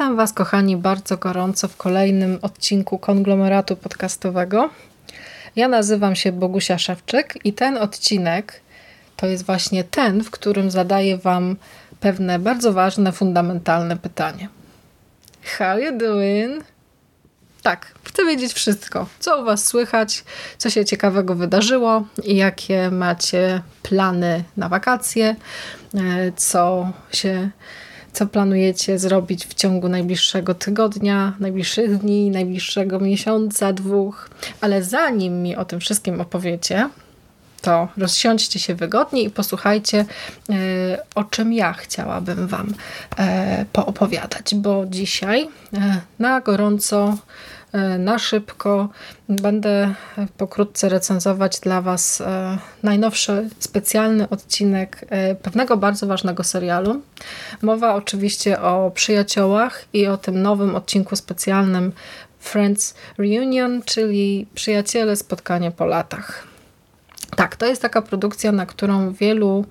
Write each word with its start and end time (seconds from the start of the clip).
Witam 0.00 0.16
Was, 0.16 0.32
kochani, 0.32 0.76
bardzo 0.76 1.16
gorąco 1.16 1.68
w 1.68 1.76
kolejnym 1.76 2.38
odcinku 2.42 2.98
konglomeratu 2.98 3.76
podcastowego. 3.76 4.70
Ja 5.56 5.68
nazywam 5.68 6.16
się 6.16 6.32
Bogusia 6.32 6.78
Szewczyk 6.78 7.34
i 7.44 7.52
ten 7.52 7.76
odcinek 7.76 8.60
to 9.16 9.26
jest 9.26 9.46
właśnie 9.46 9.84
ten, 9.84 10.24
w 10.24 10.30
którym 10.30 10.70
zadaję 10.70 11.18
Wam 11.18 11.56
pewne 12.00 12.38
bardzo 12.38 12.72
ważne, 12.72 13.12
fundamentalne 13.12 13.96
pytanie. 13.96 14.48
How 15.58 15.78
you 15.78 15.98
doing? 15.98 16.64
Tak, 17.62 17.94
chcę 18.04 18.24
wiedzieć 18.24 18.52
wszystko. 18.52 19.06
Co 19.18 19.42
u 19.42 19.44
Was 19.44 19.66
słychać, 19.66 20.24
co 20.58 20.70
się 20.70 20.84
ciekawego 20.84 21.34
wydarzyło 21.34 22.04
i 22.24 22.36
jakie 22.36 22.90
macie 22.90 23.62
plany 23.82 24.44
na 24.56 24.68
wakacje, 24.68 25.36
e, 25.94 26.32
co 26.36 26.88
się 27.12 27.50
co 28.12 28.26
planujecie 28.26 28.98
zrobić 28.98 29.46
w 29.46 29.54
ciągu 29.54 29.88
najbliższego 29.88 30.54
tygodnia, 30.54 31.36
najbliższych 31.40 31.98
dni, 31.98 32.30
najbliższego 32.30 33.00
miesiąca, 33.00 33.72
dwóch. 33.72 34.30
Ale 34.60 34.82
zanim 34.82 35.42
mi 35.42 35.56
o 35.56 35.64
tym 35.64 35.80
wszystkim 35.80 36.20
opowiecie, 36.20 36.88
to 37.60 37.88
rozsiądźcie 37.96 38.58
się 38.58 38.74
wygodnie 38.74 39.22
i 39.22 39.30
posłuchajcie, 39.30 40.04
e, 40.50 40.54
o 41.14 41.24
czym 41.24 41.52
ja 41.52 41.72
chciałabym 41.72 42.46
Wam 42.46 42.74
e, 43.18 43.64
poopowiadać, 43.72 44.54
bo 44.54 44.86
dzisiaj 44.86 45.48
e, 45.74 46.00
na 46.18 46.40
gorąco 46.40 47.16
na 47.98 48.18
szybko. 48.18 48.88
Będę 49.28 49.94
pokrótce 50.36 50.88
recenzować 50.88 51.60
dla 51.60 51.82
Was 51.82 52.20
e, 52.20 52.58
najnowszy 52.82 53.48
specjalny 53.58 54.28
odcinek 54.28 55.06
e, 55.08 55.34
pewnego 55.34 55.76
bardzo 55.76 56.06
ważnego 56.06 56.44
serialu. 56.44 57.02
Mowa 57.62 57.94
oczywiście 57.94 58.60
o 58.60 58.90
przyjaciołach 58.94 59.84
i 59.92 60.06
o 60.06 60.16
tym 60.16 60.42
nowym 60.42 60.74
odcinku 60.74 61.16
specjalnym 61.16 61.92
Friends 62.40 62.94
Reunion, 63.18 63.82
czyli 63.82 64.46
Przyjaciele 64.54 65.16
spotkanie 65.16 65.70
po 65.70 65.86
latach. 65.86 66.46
Tak, 67.36 67.56
to 67.56 67.66
jest 67.66 67.82
taka 67.82 68.02
produkcja, 68.02 68.52
na 68.52 68.66
którą 68.66 69.12
wielu 69.12 69.64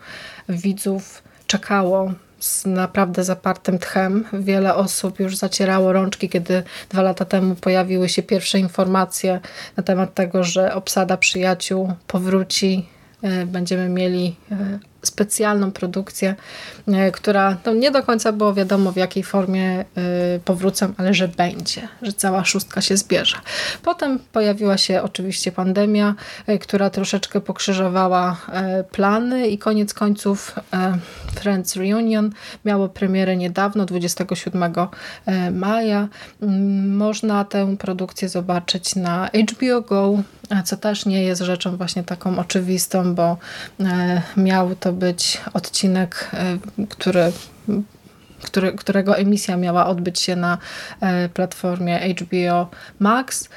widzów 0.49 1.23
czekało 1.47 2.13
z 2.39 2.65
naprawdę 2.65 3.23
zapartym 3.23 3.79
tchem. 3.79 4.25
Wiele 4.33 4.75
osób 4.75 5.19
już 5.19 5.37
zacierało 5.37 5.93
rączki, 5.93 6.29
kiedy 6.29 6.63
dwa 6.89 7.01
lata 7.01 7.25
temu 7.25 7.55
pojawiły 7.55 8.09
się 8.09 8.23
pierwsze 8.23 8.59
informacje 8.59 9.39
na 9.77 9.83
temat 9.83 10.13
tego, 10.13 10.43
że 10.43 10.73
obsada 10.73 11.17
przyjaciół 11.17 11.93
powróci. 12.07 12.85
E, 13.21 13.45
będziemy 13.45 13.89
mieli 13.89 14.35
e, 14.51 14.79
specjalną 15.03 15.71
produkcję, 15.71 16.35
e, 16.87 17.11
która 17.11 17.57
no 17.65 17.73
nie 17.73 17.91
do 17.91 18.03
końca 18.03 18.31
było 18.31 18.53
wiadomo 18.53 18.91
w 18.91 18.95
jakiej 18.95 19.23
formie 19.23 19.79
e, 19.79 19.85
powrócę, 20.45 20.93
ale 20.97 21.13
że 21.13 21.27
będzie, 21.27 21.87
że 22.01 22.13
cała 22.13 22.45
szóstka 22.45 22.81
się 22.81 22.97
zbierze. 22.97 23.37
Potem 23.83 24.19
pojawiła 24.31 24.77
się 24.77 25.01
oczywiście 25.01 25.51
pandemia, 25.51 26.15
e, 26.47 26.59
która 26.59 26.89
troszeczkę 26.89 27.41
pokrzyżowała 27.41 28.37
plany 28.91 29.47
i 29.47 29.57
koniec 29.57 29.93
końców 29.93 30.55
Friends 31.35 31.75
Reunion 31.75 32.31
miało 32.65 32.89
premierę 32.89 33.37
niedawno, 33.37 33.85
27 33.85 34.63
maja. 35.51 36.07
Mm, 36.41 36.97
można 36.97 37.45
tę 37.45 37.77
produkcję 37.77 38.29
zobaczyć 38.29 38.95
na 38.95 39.29
HBO 39.51 39.81
Go, 39.81 40.23
co 40.65 40.77
też 40.77 41.05
nie 41.05 41.23
jest 41.23 41.41
rzeczą 41.41 41.77
właśnie 41.77 42.03
taką 42.03 42.39
oczywistą, 42.39 43.15
bo 43.15 43.37
miał 44.37 44.75
to 44.75 44.88
to 44.89 44.93
być 44.93 45.41
odcinek, 45.53 46.29
e, 46.33 46.57
który 46.89 47.31
który, 48.43 48.73
którego 48.73 49.17
emisja 49.17 49.57
miała 49.57 49.87
odbyć 49.87 50.19
się 50.19 50.35
na 50.35 50.57
e, 51.01 51.29
platformie 51.29 51.99
HBO 52.13 52.69
Max, 52.99 53.49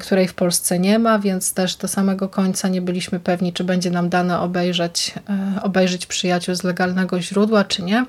której 0.00 0.28
w 0.28 0.34
Polsce 0.34 0.78
nie 0.78 0.98
ma, 0.98 1.18
więc 1.18 1.54
też 1.54 1.76
do 1.76 1.88
samego 1.88 2.28
końca 2.28 2.68
nie 2.68 2.82
byliśmy 2.82 3.20
pewni, 3.20 3.52
czy 3.52 3.64
będzie 3.64 3.90
nam 3.90 4.08
dane 4.08 4.40
obejrzeć, 4.40 5.14
e, 5.56 5.62
obejrzeć 5.62 6.06
przyjaciół 6.06 6.54
z 6.54 6.62
legalnego 6.62 7.20
źródła, 7.20 7.64
czy 7.64 7.82
nie. 7.82 8.06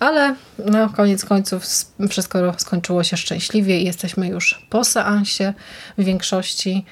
Ale 0.00 0.34
no, 0.58 0.88
koniec 0.88 1.24
końców 1.24 1.64
wszystko 2.10 2.54
skończyło 2.58 3.04
się 3.04 3.16
szczęśliwie 3.16 3.80
i 3.80 3.84
jesteśmy 3.84 4.28
już 4.28 4.66
po 4.70 4.84
seansie 4.84 5.54
w 5.98 6.04
większości. 6.04 6.84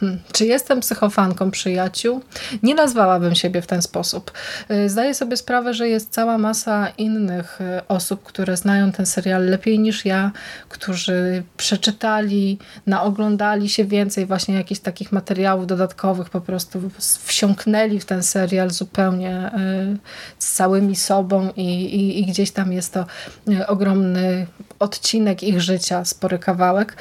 Hmm. 0.00 0.20
Czy 0.32 0.46
jestem 0.46 0.80
psychofanką 0.80 1.50
przyjaciół? 1.50 2.20
Nie 2.62 2.74
nazwałabym 2.74 3.34
siebie 3.34 3.62
w 3.62 3.66
ten 3.66 3.82
sposób. 3.82 4.32
Y, 4.70 4.88
zdaję 4.88 5.14
sobie 5.14 5.36
sprawę, 5.36 5.74
że 5.74 5.88
jest 5.88 6.10
cała 6.10 6.38
masa 6.38 6.88
innych 6.88 7.60
y, 7.60 7.86
osób, 7.88 8.22
które 8.22 8.56
znają 8.56 8.92
ten 8.92 9.06
serial 9.06 9.46
lepiej 9.46 9.78
niż 9.78 10.04
ja, 10.04 10.30
którzy 10.68 11.42
przeczytali, 11.56 12.58
naoglądali 12.86 13.68
się 13.68 13.84
więcej 13.84 14.26
właśnie 14.26 14.54
jakichś 14.54 14.80
takich 14.80 15.12
materiałów 15.12 15.66
dodatkowych, 15.66 16.30
po 16.30 16.40
prostu 16.40 16.90
wsiąknęli 17.24 18.00
w 18.00 18.04
ten 18.04 18.22
serial 18.22 18.70
zupełnie 18.70 19.50
y, 19.92 19.98
z 20.38 20.52
całymi 20.52 20.96
sobą 20.96 21.52
i, 21.56 21.84
i, 21.84 22.20
i 22.20 22.26
gdzieś 22.26 22.50
tam 22.50 22.72
jest 22.72 22.92
to 22.92 23.06
ogromny 23.66 24.46
odcinek 24.78 25.42
ich 25.42 25.60
życia, 25.60 26.04
spory 26.04 26.38
kawałek. 26.38 26.96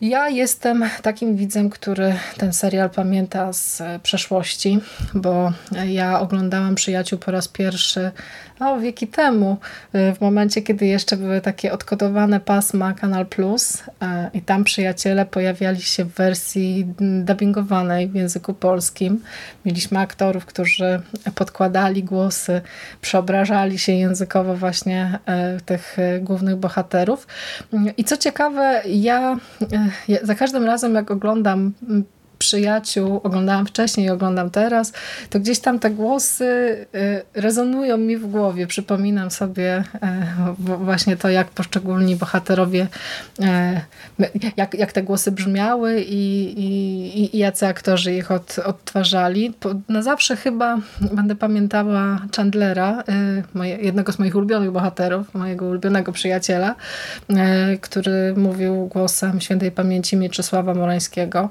Ja 0.00 0.28
jestem 0.28 0.84
takim 1.02 1.36
widzem, 1.36 1.70
który 1.70 2.14
ten 2.36 2.52
serial 2.52 2.90
pamięta 2.90 3.52
z 3.52 3.82
przeszłości, 4.02 4.78
bo 5.14 5.52
ja 5.86 6.20
oglądałam 6.20 6.74
Przyjaciół 6.74 7.18
po 7.18 7.30
raz 7.30 7.48
pierwszy 7.48 8.10
o, 8.60 8.80
wieki 8.80 9.06
temu, 9.08 9.56
w 9.94 10.16
momencie, 10.20 10.62
kiedy 10.62 10.86
jeszcze 10.86 11.16
były 11.16 11.40
takie 11.40 11.72
odkodowane 11.72 12.40
pasma 12.40 12.92
Kanal 12.92 13.26
Plus 13.26 13.82
e, 14.02 14.30
i 14.34 14.42
tam 14.42 14.64
przyjaciele 14.64 15.26
pojawiali 15.26 15.82
się 15.82 16.04
w 16.04 16.08
wersji 16.08 16.86
dubbingowanej 17.24 18.08
w 18.08 18.14
języku 18.14 18.54
polskim. 18.54 19.22
Mieliśmy 19.64 19.98
aktorów, 19.98 20.46
którzy 20.46 21.00
podkładali 21.34 22.04
głosy, 22.04 22.60
przeobrażali 23.00 23.78
się 23.78 23.92
językowo 23.92 24.56
właśnie 24.56 25.18
e, 25.26 25.60
tych 25.60 25.96
głównych 26.20 26.56
bohaterów. 26.56 27.26
I 27.96 28.04
co 28.04 28.16
ciekawe, 28.16 28.82
ja, 28.86 29.36
ja 30.08 30.18
za 30.22 30.34
każdym 30.34 30.64
razem 30.64 30.94
jak 30.94 31.10
oglądam 31.10 31.72
przyjaciół, 32.40 33.20
oglądałam 33.22 33.66
wcześniej 33.66 34.06
i 34.06 34.10
oglądam 34.10 34.50
teraz, 34.50 34.92
to 35.30 35.40
gdzieś 35.40 35.58
tam 35.58 35.78
te 35.78 35.90
głosy 35.90 36.44
y, 36.44 37.22
rezonują 37.34 37.96
mi 37.96 38.16
w 38.16 38.26
głowie. 38.26 38.66
Przypominam 38.66 39.30
sobie 39.30 39.84
właśnie 40.58 41.16
to, 41.16 41.28
jak 41.28 41.50
poszczególni 41.50 42.16
bohaterowie, 42.16 42.86
jak, 44.56 44.74
jak 44.74 44.92
te 44.92 45.02
głosy 45.02 45.32
brzmiały 45.32 46.00
i, 46.00 46.54
i, 46.60 47.36
i 47.36 47.38
jacy 47.38 47.66
aktorzy 47.66 48.14
ich 48.14 48.30
od, 48.30 48.58
odtwarzali. 48.58 49.54
Na 49.88 50.02
zawsze 50.02 50.36
chyba 50.36 50.78
będę 51.12 51.36
pamiętała 51.36 52.20
Chandlera, 52.36 53.04
moje, 53.54 53.76
jednego 53.76 54.12
z 54.12 54.18
moich 54.18 54.36
ulubionych 54.36 54.70
bohaterów, 54.70 55.34
mojego 55.34 55.66
ulubionego 55.66 56.12
przyjaciela, 56.12 56.74
który 57.80 58.34
mówił 58.36 58.86
głosem 58.86 59.40
świętej 59.40 59.70
pamięci 59.72 60.16
Mieczysława 60.16 60.74
Morańskiego. 60.74 61.48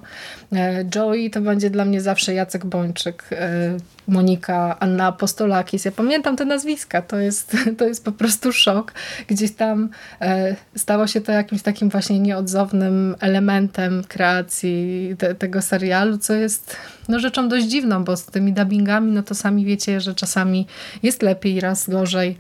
E, 0.80 0.86
Joey 0.96 1.30
to 1.30 1.42
będzie 1.42 1.70
dla 1.70 1.86
mnie 1.86 2.02
zawsze 2.02 2.34
Jacek 2.34 2.66
Bończyk, 2.66 3.24
e, 3.32 3.78
Monika, 4.08 4.80
Anna 4.80 5.06
Apostolakis. 5.06 5.86
Ja 5.86 5.92
pamiętam 5.92 6.36
te 6.36 6.46
nazwiska, 6.46 7.02
to 7.02 7.18
jest, 7.18 7.58
to 7.78 7.86
jest 7.86 8.06
po 8.06 8.12
prostu 8.12 8.52
szok. 8.54 8.94
Gdzieś 9.28 9.52
tam 9.52 9.90
e, 10.22 10.56
stało 10.76 11.08
się 11.08 11.22
to 11.22 11.32
jakimś 11.32 11.62
takim 11.62 11.90
właśnie 11.90 12.20
nieodzownym 12.20 13.16
elementem 13.20 14.04
kreacji 14.04 15.16
te, 15.18 15.36
tego 15.36 15.62
serialu, 15.62 16.18
co 16.18 16.34
jest 16.34 16.76
no, 17.10 17.20
rzeczą 17.20 17.50
dość 17.50 17.66
dziwną, 17.66 18.04
bo 18.04 18.18
z 18.18 18.26
tymi 18.26 18.54
dubbingami, 18.54 19.12
no 19.12 19.24
to 19.24 19.36
sami 19.36 19.66
wiecie, 19.66 20.02
że 20.02 20.16
czasami 20.16 20.68
jest 21.04 21.22
lepiej, 21.22 21.60
raz 21.60 21.90
gorzej 21.90 22.38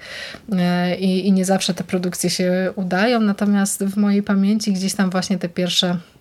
i, 1.00 1.28
i 1.28 1.32
nie 1.32 1.46
zawsze 1.46 1.74
te 1.74 1.84
produkcje 1.84 2.30
się 2.30 2.74
udają, 2.76 3.20
natomiast 3.20 3.84
w 3.84 3.98
mojej 3.98 4.24
pamięci 4.24 4.74
gdzieś 4.74 4.94
tam 4.94 5.10
właśnie 5.10 5.38
te 5.38 5.50
pierwsze 5.50 5.90
E, 5.90 6.19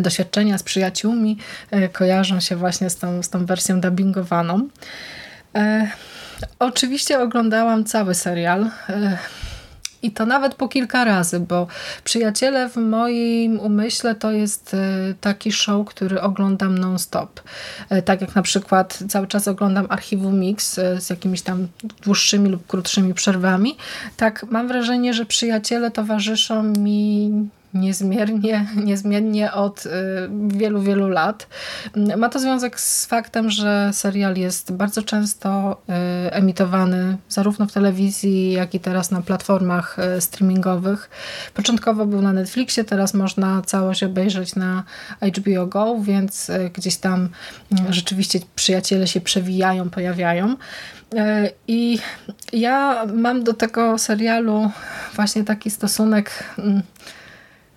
doświadczenia 0.00 0.58
z 0.58 0.62
przyjaciółmi 0.62 1.38
e, 1.70 1.88
kojarzą 1.88 2.40
się 2.40 2.56
właśnie 2.56 2.90
z 2.90 2.96
tą, 2.96 3.22
z 3.22 3.30
tą 3.30 3.46
wersją 3.46 3.80
dubbingowaną. 3.80 4.68
E, 5.54 5.88
oczywiście 6.58 7.20
oglądałam 7.20 7.84
cały 7.84 8.14
serial. 8.14 8.70
I 10.02 10.10
to 10.10 10.26
nawet 10.26 10.54
po 10.54 10.68
kilka 10.68 11.04
razy, 11.04 11.40
bo 11.40 11.66
Przyjaciele 12.04 12.68
w 12.68 12.76
moim 12.76 13.60
umyśle 13.60 14.14
to 14.14 14.32
jest 14.32 14.76
taki 15.20 15.52
show, 15.52 15.86
który 15.86 16.20
oglądam 16.20 16.78
non-stop. 16.78 17.40
Tak 18.04 18.20
jak 18.20 18.34
na 18.34 18.42
przykład 18.42 18.98
cały 19.08 19.26
czas 19.26 19.48
oglądam 19.48 19.86
Archiwum 19.88 20.40
Mix 20.40 20.74
z 20.98 21.10
jakimiś 21.10 21.42
tam 21.42 21.68
dłuższymi 22.02 22.48
lub 22.48 22.66
krótszymi 22.66 23.14
przerwami. 23.14 23.76
Tak 24.16 24.46
mam 24.50 24.68
wrażenie, 24.68 25.14
że 25.14 25.26
Przyjaciele 25.26 25.90
towarzyszą 25.90 26.62
mi 26.62 27.30
niezmiernie, 27.74 28.66
niezmiennie 28.84 29.52
od 29.52 29.86
y, 29.86 29.90
wielu, 30.48 30.82
wielu 30.82 31.08
lat. 31.08 31.46
Ma 32.16 32.28
to 32.28 32.38
związek 32.38 32.80
z 32.80 33.06
faktem, 33.06 33.50
że 33.50 33.90
serial 33.92 34.36
jest 34.36 34.72
bardzo 34.72 35.02
często 35.02 35.76
y, 36.26 36.32
emitowany 36.32 37.16
zarówno 37.28 37.66
w 37.66 37.72
telewizji, 37.72 38.52
jak 38.52 38.74
i 38.74 38.80
teraz 38.80 39.10
na 39.10 39.22
platformach 39.22 39.96
y, 40.16 40.20
streamingowych. 40.20 41.10
Początkowo 41.54 42.06
był 42.06 42.22
na 42.22 42.32
Netflixie, 42.32 42.84
teraz 42.84 43.14
można 43.14 43.62
całość 43.62 44.02
obejrzeć 44.02 44.56
na 44.56 44.84
HBO 45.22 45.66
Go, 45.66 45.96
więc 46.02 46.50
gdzieś 46.72 46.96
tam 46.96 47.28
rzeczywiście 47.90 48.40
przyjaciele 48.54 49.06
się 49.06 49.20
przewijają, 49.20 49.90
pojawiają. 49.90 50.56
I 51.68 51.98
ja 52.52 53.06
mam 53.14 53.44
do 53.44 53.54
tego 53.54 53.98
serialu 53.98 54.70
właśnie 55.14 55.44
taki 55.44 55.70
stosunek 55.70 56.44
mm, 56.58 56.82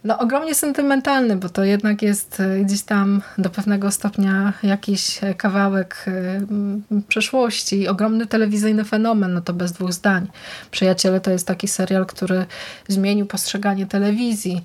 no 0.04 0.18
ogromnie 0.18 0.56
sentymentalny, 0.56 1.36
bo 1.36 1.50
to 1.50 1.64
jednak 1.64 2.02
jest 2.02 2.40
e, 2.40 2.60
gdzieś 2.60 2.82
tam 2.82 3.22
do 3.38 3.50
pewnego 3.50 3.92
stopnia 3.92 4.54
jakiś 4.64 5.24
e, 5.24 5.34
kawałek 5.34 6.06
e, 6.08 7.02
przeszłości, 7.08 7.88
ogromny 7.88 8.28
telewizyjny 8.28 8.84
fenomen, 8.84 9.34
no 9.34 9.42
to 9.42 9.54
bez 9.54 9.72
dwóch 9.72 9.94
zdań. 9.94 10.28
Przyjaciele 10.72 11.20
to 11.20 11.32
jest 11.32 11.48
taki 11.48 11.68
serial, 11.68 12.06
który 12.06 12.46
zmienił 12.88 13.26
postrzeganie 13.26 13.86
telewizji 13.86 14.62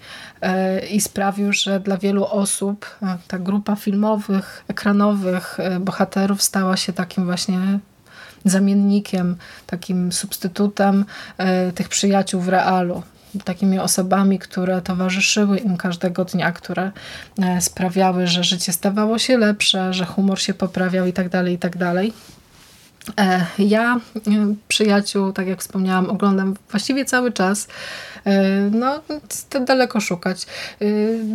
i 0.90 1.00
sprawił, 1.00 1.52
że 1.52 1.80
dla 1.80 1.96
wielu 1.96 2.24
osób 2.24 2.98
ta 3.28 3.38
grupa 3.38 3.76
filmowych, 3.76 4.64
ekranowych 4.68 5.58
bohaterów 5.80 6.42
stała 6.42 6.76
się 6.76 6.92
takim 6.92 7.24
właśnie 7.24 7.58
zamiennikiem, 8.44 9.36
takim 9.66 10.12
substytutem 10.12 11.04
tych 11.74 11.88
przyjaciół 11.88 12.40
w 12.40 12.48
realu 12.48 13.02
takimi 13.44 13.78
osobami, 13.78 14.38
które 14.38 14.82
towarzyszyły 14.82 15.58
im 15.58 15.76
każdego 15.76 16.24
dnia, 16.24 16.52
które 16.52 16.92
e, 17.42 17.60
sprawiały, 17.60 18.26
że 18.26 18.44
życie 18.44 18.72
stawało 18.72 19.18
się 19.18 19.38
lepsze, 19.38 19.94
że 19.94 20.04
humor 20.04 20.40
się 20.40 20.54
poprawiał 20.54 21.06
i 21.06 21.12
tak 21.12 21.28
dalej, 21.28 21.54
i 21.54 21.58
tak 21.58 21.76
dalej. 21.76 22.12
E, 23.20 23.46
ja 23.58 23.96
e, 24.16 24.54
przyjaciół, 24.68 25.32
tak 25.32 25.46
jak 25.46 25.60
wspomniałam, 25.60 26.10
oglądam 26.10 26.54
właściwie 26.70 27.04
cały 27.04 27.32
czas. 27.32 27.68
No, 28.70 29.00
to 29.50 29.60
daleko 29.60 30.00
szukać. 30.00 30.46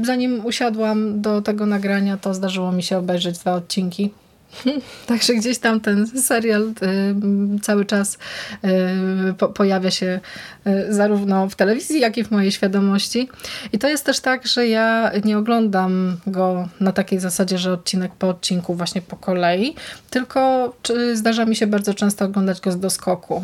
Zanim 0.04 0.46
usiadłam 0.46 1.22
do 1.22 1.42
tego 1.42 1.66
nagrania, 1.66 2.18
to 2.18 2.34
zdarzyło 2.34 2.72
mi 2.72 2.84
się 2.84 2.98
obejrzeć 2.98 3.38
dwa 3.38 3.54
odcinki 3.54 4.12
Także 5.08 5.34
gdzieś 5.34 5.58
tam 5.58 5.80
ten 5.80 6.08
serial 6.08 6.64
y, 6.64 7.60
cały 7.62 7.86
czas 7.86 8.18
y, 8.64 9.34
po, 9.34 9.48
pojawia 9.48 9.92
się 9.92 10.20
y, 10.68 10.94
zarówno 10.94 11.50
w 11.50 11.56
telewizji, 11.56 12.00
jak 12.00 12.18
i 12.18 12.24
w 12.24 12.32
mojej 12.32 12.52
świadomości. 12.52 13.30
I 13.74 13.80
to 13.80 13.90
jest 13.90 14.06
też 14.06 14.20
tak, 14.20 14.48
że 14.48 14.68
ja 14.68 15.12
nie 15.26 15.38
oglądam 15.38 16.18
go 16.28 16.70
na 16.80 16.92
takiej 16.92 17.20
zasadzie, 17.20 17.58
że 17.58 17.74
odcinek 17.74 18.12
po 18.12 18.30
odcinku 18.30 18.76
właśnie 18.76 19.02
po 19.02 19.16
kolei, 19.16 19.76
tylko 20.10 20.74
zdarza 21.14 21.46
mi 21.46 21.56
się 21.56 21.68
bardzo 21.68 21.94
często 21.94 22.26
oglądać 22.26 22.62
go 22.62 22.72
z 22.72 22.80
doskoku. 22.80 23.44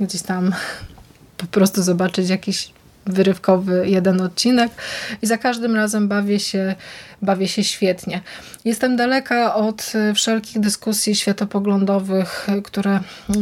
Gdzieś 0.00 0.22
tam 0.22 0.52
po 1.36 1.46
prostu 1.46 1.82
zobaczyć 1.82 2.28
jakiś 2.28 2.72
wyrywkowy 3.06 3.88
jeden 3.88 4.20
odcinek 4.20 4.72
i 5.22 5.26
za 5.26 5.38
każdym 5.38 5.76
razem 5.76 6.08
bawię 6.08 6.40
się, 6.40 6.74
bawię 7.22 7.48
się 7.48 7.64
świetnie. 7.64 8.20
Jestem 8.64 8.96
daleka 8.96 9.54
od 9.54 9.92
wszelkich 10.14 10.60
dyskusji 10.60 11.14
światopoglądowych, 11.14 12.46
które 12.64 13.00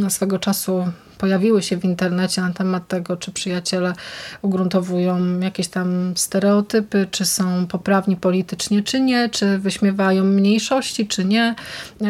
swego 0.09 0.39
czasu 0.39 0.85
pojawiły 1.23 1.63
się 1.63 1.77
w 1.77 1.85
internecie 1.85 2.41
na 2.41 2.53
temat 2.53 2.87
tego, 2.87 3.17
czy 3.17 3.31
przyjaciele 3.31 3.93
ugruntowują 4.41 5.39
jakieś 5.39 5.67
tam 5.67 6.13
stereotypy, 6.15 7.07
czy 7.11 7.25
są 7.25 7.67
poprawni 7.67 8.17
politycznie, 8.17 8.83
czy 8.83 9.01
nie, 9.01 9.29
czy 9.29 9.57
wyśmiewają 9.57 10.23
mniejszości, 10.23 11.07
czy 11.07 11.25
nie. 11.25 11.55
E, 12.01 12.05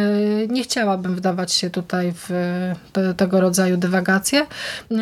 nie 0.48 0.64
chciałabym 0.64 1.16
wdawać 1.16 1.54
się 1.54 1.70
tutaj 1.70 2.14
w 2.16 2.30
te, 2.94 3.14
tego 3.14 3.42
rodzaju 3.42 3.78
dywagacje. 3.78 4.46
E, 4.92 4.96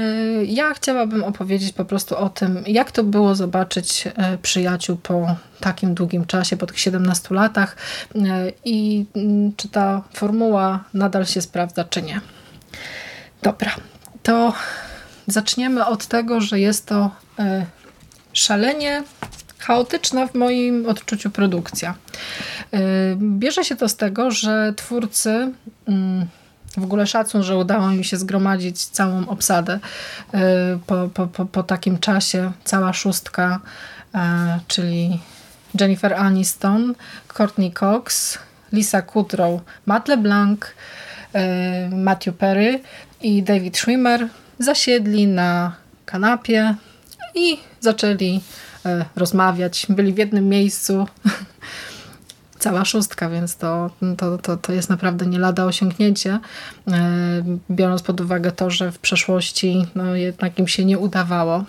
ja 0.45 0.73
chciałabym 0.73 1.23
opowiedzieć 1.23 1.73
po 1.73 1.85
prostu 1.85 2.17
o 2.17 2.29
tym, 2.29 2.63
jak 2.67 2.91
to 2.91 3.03
było 3.03 3.35
zobaczyć 3.35 4.07
e, 4.07 4.37
przyjaciół 4.37 4.97
po 4.97 5.35
takim 5.59 5.93
długim 5.93 6.25
czasie, 6.25 6.57
po 6.57 6.65
tych 6.65 6.79
17 6.79 7.35
latach 7.35 7.75
i 8.65 9.05
mm, 9.15 9.55
czy 9.55 9.69
ta 9.69 10.01
formuła 10.13 10.83
nadal 10.93 11.25
się 11.25 11.41
sprawdza, 11.41 11.83
czy 11.83 12.01
nie. 12.01 12.21
Dobra, 13.41 13.71
to 14.23 14.53
zaczniemy 15.27 15.85
od 15.85 16.05
tego, 16.05 16.41
że 16.41 16.59
jest 16.59 16.85
to 16.85 17.11
e, 17.39 17.65
szalenie 18.33 19.03
chaotyczna 19.59 20.27
w 20.27 20.35
moim 20.35 20.85
odczuciu 20.85 21.29
produkcja. 21.29 21.95
E, 22.73 22.79
bierze 23.17 23.63
się 23.63 23.75
to 23.75 23.89
z 23.89 23.95
tego, 23.95 24.31
że 24.31 24.73
twórcy 24.75 25.51
mm, 25.87 26.27
w 26.77 26.83
ogóle 26.83 27.07
szacun, 27.07 27.43
że 27.43 27.57
udało 27.57 27.89
mi 27.89 28.05
się 28.05 28.17
zgromadzić 28.17 28.85
całą 28.85 29.27
obsadę 29.27 29.79
e, 30.33 30.39
po, 30.87 31.09
po, 31.13 31.27
po, 31.27 31.45
po 31.45 31.63
takim 31.63 31.99
czasie, 31.99 32.51
cała 32.63 32.93
szóstka, 32.93 33.59
czyli 34.67 35.19
Jennifer 35.79 36.13
Aniston, 36.13 36.95
Courtney 37.37 37.71
Cox, 37.71 38.37
Lisa 38.73 39.01
Kudrow, 39.01 39.61
Matt 39.85 40.07
LeBlanc, 40.07 40.59
Matthew 41.91 42.35
Perry, 42.35 42.79
i 43.23 43.43
David 43.43 43.77
Schwimmer 43.77 44.27
zasiedli 44.59 45.27
na 45.27 45.75
kanapie 46.05 46.75
i 47.35 47.57
zaczęli 47.79 48.41
e, 48.85 49.05
rozmawiać. 49.15 49.85
Byli 49.89 50.13
w 50.13 50.17
jednym 50.17 50.49
miejscu. 50.49 51.07
Cała 52.59 52.85
szóstka, 52.85 53.29
więc 53.29 53.55
to, 53.55 53.89
to, 54.17 54.37
to, 54.37 54.57
to 54.57 54.73
jest 54.73 54.89
naprawdę 54.89 55.25
nie 55.25 55.39
lada 55.39 55.65
osiągnięcie, 55.65 56.39
e, 56.87 56.99
biorąc 57.71 58.01
pod 58.01 58.21
uwagę 58.21 58.51
to, 58.51 58.69
że 58.69 58.91
w 58.91 58.99
przeszłości 58.99 59.85
no, 59.95 60.15
jednak 60.15 60.59
im 60.59 60.67
się 60.67 60.85
nie 60.85 60.99
udawało. 60.99 61.63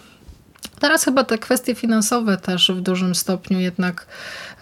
Teraz 0.83 1.05
chyba 1.05 1.25
te 1.25 1.39
kwestie 1.39 1.75
finansowe 1.75 2.37
też 2.37 2.71
w 2.71 2.81
dużym 2.81 3.15
stopniu 3.15 3.61
jednak 3.61 4.07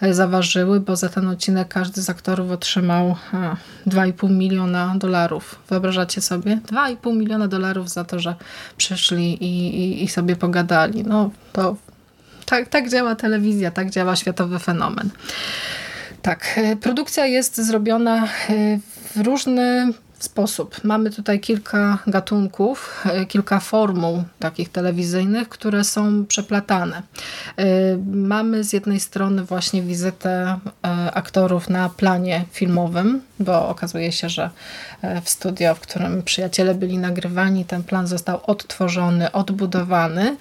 e, 0.01 0.13
zaważyły, 0.13 0.79
bo 0.79 0.95
za 0.95 1.09
ten 1.09 1.27
odcinek 1.27 1.67
każdy 1.67 2.01
z 2.01 2.09
aktorów 2.09 2.51
otrzymał 2.51 3.15
2,5 3.87 4.29
miliona 4.29 4.93
dolarów. 4.97 5.59
Wyobrażacie 5.69 6.21
sobie? 6.21 6.59
2,5 6.71 7.17
miliona 7.17 7.47
dolarów 7.47 7.89
za 7.89 8.03
to, 8.03 8.19
że 8.19 8.35
przyszli 8.77 9.43
i, 9.43 9.79
i, 9.79 10.03
i 10.03 10.07
sobie 10.07 10.35
pogadali. 10.35 11.03
No 11.03 11.31
to 11.53 11.75
tak, 12.45 12.69
tak 12.69 12.89
działa 12.89 13.15
telewizja, 13.15 13.71
tak 13.71 13.89
działa 13.89 14.15
światowy 14.15 14.59
fenomen. 14.59 15.09
Tak, 16.21 16.59
produkcja 16.81 17.25
jest 17.25 17.61
zrobiona 17.61 18.27
w 19.15 19.21
różny 19.21 19.93
sposób. 20.23 20.83
Mamy 20.83 21.09
tutaj 21.09 21.39
kilka 21.39 21.97
gatunków, 22.07 23.03
e, 23.05 23.25
kilka 23.25 23.59
formuł 23.59 24.23
takich 24.39 24.69
telewizyjnych, 24.69 25.49
które 25.49 25.83
są 25.83 26.25
przeplatane. 26.25 27.01
E, 27.57 27.63
mamy 28.11 28.63
z 28.63 28.73
jednej 28.73 28.99
strony 28.99 29.43
właśnie 29.43 29.81
wizytę 29.81 30.59
e, 30.83 31.11
aktorów 31.13 31.69
na 31.69 31.89
planie 31.89 32.45
filmowym, 32.51 33.21
bo 33.39 33.69
okazuje 33.69 34.11
się, 34.11 34.29
że 34.29 34.49
w 35.23 35.29
studio, 35.29 35.75
w 35.75 35.79
którym 35.79 36.23
przyjaciele 36.23 36.75
byli 36.75 36.97
nagrywani, 36.97 37.65
ten 37.65 37.83
plan 37.83 38.07
został 38.07 38.39
odtworzony, 38.47 39.31
odbudowany 39.31 40.37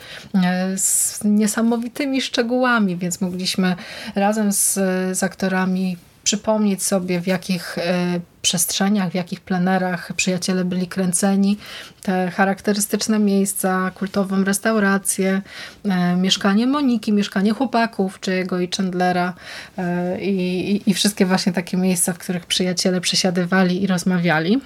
z 0.76 1.20
niesamowitymi 1.24 2.20
szczegółami, 2.20 2.96
więc 2.96 3.20
mogliśmy 3.20 3.76
razem 4.14 4.52
z, 4.52 4.74
z 5.18 5.22
aktorami 5.22 5.96
przypomnieć 6.30 6.82
sobie, 6.82 7.20
w 7.20 7.26
jakich 7.26 7.78
e, 7.78 8.20
przestrzeniach, 8.42 9.10
w 9.10 9.14
jakich 9.14 9.40
plenerach 9.40 10.12
przyjaciele 10.12 10.64
byli 10.64 10.86
kręceni, 10.86 11.56
te 12.02 12.30
charakterystyczne 12.30 13.18
miejsca, 13.18 13.90
kultową 13.94 14.44
restaurację, 14.44 15.42
e, 15.84 16.16
mieszkanie 16.16 16.66
Moniki, 16.66 17.12
mieszkanie 17.12 17.52
chłopaków, 17.52 18.20
czyjego 18.20 18.60
i 18.60 18.68
Chandlera 18.76 19.34
e, 19.78 20.20
i, 20.20 20.90
i 20.90 20.94
wszystkie 20.94 21.26
właśnie 21.26 21.52
takie 21.52 21.76
miejsca, 21.76 22.12
w 22.12 22.18
których 22.18 22.46
przyjaciele 22.46 23.00
przesiadywali 23.00 23.82
i 23.82 23.86
rozmawiali. 23.86 24.60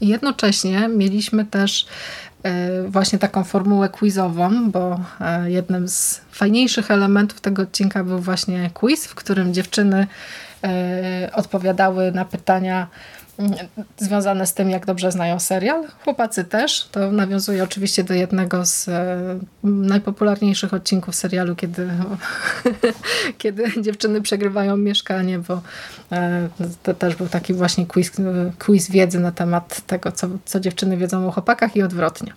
I 0.00 0.08
jednocześnie 0.08 0.88
mieliśmy 0.88 1.44
też 1.44 1.86
właśnie 2.88 3.18
taką 3.18 3.44
formułę 3.44 3.88
quizową, 3.88 4.70
bo 4.70 5.00
jednym 5.44 5.88
z 5.88 6.20
fajniejszych 6.30 6.90
elementów 6.90 7.40
tego 7.40 7.62
odcinka 7.62 8.04
był 8.04 8.18
właśnie 8.18 8.70
quiz, 8.74 9.06
w 9.06 9.14
którym 9.14 9.54
dziewczyny 9.54 10.06
odpowiadały 11.32 12.12
na 12.12 12.24
pytania 12.24 12.86
związane 13.98 14.46
z 14.46 14.54
tym, 14.54 14.70
jak 14.70 14.86
dobrze 14.86 15.12
znają 15.12 15.40
serial. 15.40 15.84
Chłopacy 16.04 16.44
też. 16.44 16.88
To 16.92 17.12
nawiązuje 17.12 17.64
oczywiście 17.64 18.04
do 18.04 18.14
jednego 18.14 18.66
z 18.66 18.88
e, 18.88 19.18
najpopularniejszych 19.64 20.74
odcinków 20.74 21.14
serialu, 21.14 21.56
kiedy, 21.56 21.88
kiedy 23.38 23.82
dziewczyny 23.82 24.22
przegrywają 24.22 24.76
mieszkanie, 24.76 25.38
bo 25.38 25.62
e, 26.12 26.48
to 26.82 26.94
też 26.94 27.16
był 27.16 27.28
taki 27.28 27.54
właśnie 27.54 27.86
quiz, 27.86 28.12
quiz 28.58 28.90
wiedzy 28.90 29.20
na 29.20 29.32
temat 29.32 29.80
tego, 29.86 30.12
co, 30.12 30.28
co 30.44 30.60
dziewczyny 30.60 30.96
wiedzą 30.96 31.28
o 31.28 31.32
chłopakach 31.32 31.76
i 31.76 31.82
odwrotnie. 31.82 32.32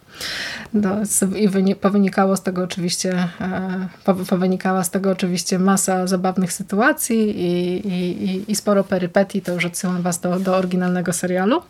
No, 0.74 0.96
I 1.36 1.76
powynikało 1.76 2.38
z 2.38 2.42
tego 2.42 2.64
oczywiście 2.64 3.28
e, 3.42 3.88
powynikała 4.30 4.84
z 4.84 4.90
tego 4.90 5.12
oczywiście 5.12 5.60
masa 5.60 6.08
zabawnych 6.08 6.54
sytuacji 6.54 7.42
i, 7.46 7.88
i, 7.88 8.52
i 8.52 8.56
sporo 8.56 8.84
perypetii. 8.84 9.42
To 9.42 9.54
już 9.54 9.66
odsyłam 9.66 10.02
was 10.02 10.20
do, 10.20 10.40
do 10.40 10.56
oryginalnego 10.56 10.87
oryginalnego 10.88 11.14
serialu. 11.14 11.62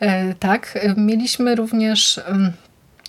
E, 0.00 0.34
tak, 0.34 0.78
mieliśmy 0.96 1.54
również 1.54 2.20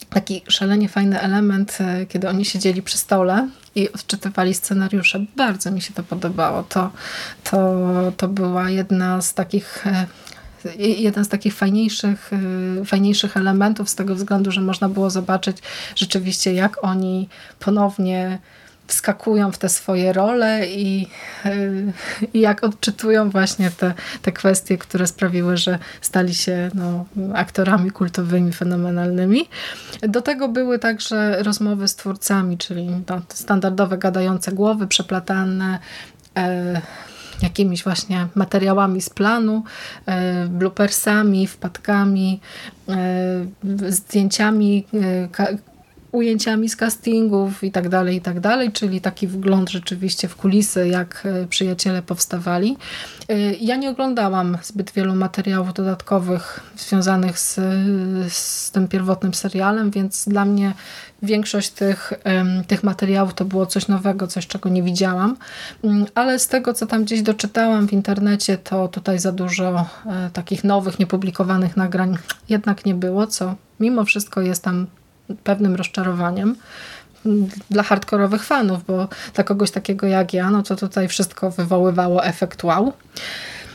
taki 0.10 0.42
szalenie 0.48 0.90
fajny 0.90 1.20
element, 1.20 1.78
e, 1.82 2.06
kiedy 2.06 2.30
oni 2.30 2.46
siedzieli 2.46 2.82
przy 2.82 2.98
stole 2.98 3.48
i 3.76 3.92
odczytywali 3.92 4.54
scenariusze. 4.54 5.26
Bardzo 5.36 5.72
mi 5.72 5.82
się 5.82 5.94
to 5.94 6.04
podobało. 6.04 6.64
To, 6.64 6.92
to, 7.44 8.12
to 8.18 8.28
była 8.28 8.70
jedna 8.70 9.22
z 9.22 9.34
takich 9.34 9.88
e, 9.88 10.06
jeden 10.78 11.26
z 11.26 11.30
takich 11.30 11.54
fajniejszych, 11.54 12.32
fajniejszych 12.86 13.38
elementów 13.38 13.90
z 13.90 13.96
tego 13.96 14.16
względu, 14.16 14.52
że 14.52 14.62
można 14.62 14.90
było 14.90 15.10
zobaczyć 15.10 15.58
rzeczywiście 15.96 16.54
jak 16.54 16.84
oni 16.84 17.30
ponownie 17.60 18.40
wskakują 18.91 19.51
w 19.51 19.57
te 19.57 19.69
swoje 19.69 20.13
role 20.13 20.67
i, 20.67 21.07
i 22.33 22.39
jak 22.39 22.63
odczytują 22.63 23.29
właśnie 23.29 23.71
te, 23.71 23.93
te 24.21 24.31
kwestie, 24.31 24.77
które 24.77 25.07
sprawiły, 25.07 25.57
że 25.57 25.79
stali 26.01 26.36
się 26.36 26.69
no, 26.74 27.05
aktorami 27.33 27.91
kultowymi, 27.91 28.51
fenomenalnymi. 28.51 29.50
Do 30.01 30.21
tego 30.21 30.48
były 30.48 30.79
także 30.79 31.43
rozmowy 31.43 31.88
z 31.88 31.95
twórcami, 31.95 32.57
czyli 32.57 32.89
no, 33.10 33.21
standardowe 33.29 33.98
gadające 33.98 34.51
głowy, 34.51 34.88
przeplatane 34.88 35.79
e, 36.38 36.81
jakimiś 37.41 37.83
właśnie 37.83 38.27
materiałami 38.36 39.01
z 39.01 39.10
planu, 39.10 39.63
e, 40.05 40.48
bloopersami, 40.48 41.48
wpadkami, 41.48 42.39
e, 42.89 43.91
zdjęciami 43.91 44.86
e, 44.93 45.27
ujęciami 46.12 46.70
z 46.70 46.75
castingów 46.75 47.63
i 47.63 47.72
tak 47.72 47.89
dalej, 47.89 48.15
i 48.15 48.22
tak 48.22 48.39
dalej, 48.39 48.72
czyli 48.72 49.01
taki 49.01 49.27
wgląd 49.27 49.70
rzeczywiście 49.70 50.27
w 50.27 50.36
kulisy, 50.36 50.88
jak 50.88 51.24
e, 51.25 51.48
przyjaciele 51.48 52.01
powstawali. 52.01 52.77
E, 53.30 53.53
ja 53.53 53.75
nie 53.75 53.89
oglądałam 53.89 54.58
zbyt 54.63 54.91
wielu 54.91 55.15
materiałów 55.15 55.74
dodatkowych 55.74 56.60
związanych 56.77 57.39
z, 57.39 57.60
z 58.34 58.72
tym 58.72 58.88
pierwotnym 58.88 59.34
serialem, 59.34 59.91
więc 59.91 60.27
dla 60.27 60.46
mnie 60.46 60.74
większość 61.24 61.70
tych, 61.70 62.13
tych 62.68 62.84
materiałów 62.84 63.34
to 63.34 63.46
było 63.46 63.65
coś 63.65 63.88
nowego, 63.88 64.27
coś 64.27 64.48
czego 64.48 64.70
nie 64.70 64.84
widziałam, 64.84 65.38
mm, 65.84 66.06
ale 66.15 66.39
z 66.39 66.48
tego 66.48 66.74
co 66.74 66.88
tam 66.88 67.03
gdzieś 67.03 67.22
doczytałam 67.22 67.88
w 67.88 67.94
internecie, 67.94 68.58
to 68.58 68.88
tutaj 68.88 69.20
za 69.20 69.32
dużo 69.32 69.86
e, 70.06 70.30
takich 70.34 70.63
nowych, 70.63 71.00
niepublikowanych 71.00 71.77
nagrań 71.77 72.18
jednak 72.50 72.86
nie 72.86 72.96
było, 72.96 73.27
co 73.27 73.56
mimo 73.80 74.06
wszystko 74.06 74.41
jest 74.41 74.63
tam 74.63 74.88
pewnym 75.44 75.76
rozczarowaniem 75.76 76.56
dla 77.70 77.84
hardkorowych 77.84 78.44
fanów, 78.44 78.86
bo 78.86 79.08
dla 79.34 79.44
kogoś 79.44 79.72
takiego 79.72 80.08
jak 80.08 80.34
ja, 80.34 80.50
no 80.50 80.64
to 80.64 80.76
tutaj 80.76 81.08
wszystko 81.08 81.52
wywoływało 81.52 82.26
efekt 82.26 82.64
wow. 82.64 82.94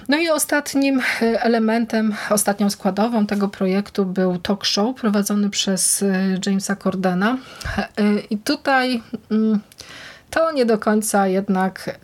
No 0.08 0.16
i 0.16 0.28
ostatnim 0.28 1.00
e, 1.00 1.42
elementem, 1.42 2.14
ostatnią 2.30 2.70
składową 2.70 3.26
tego 3.26 3.48
projektu 3.48 4.04
był 4.04 4.38
talk 4.38 4.64
show 4.64 4.96
prowadzony 4.96 5.50
przez 5.50 6.02
e, 6.02 6.38
Jamesa 6.46 6.76
Cordena. 6.76 7.38
E, 7.76 8.18
I 8.30 8.38
tutaj 8.38 9.02
mm, 9.30 9.60
to 10.30 10.52
nie 10.52 10.66
do 10.66 10.78
końca 10.78 11.26
jednak 11.26 11.98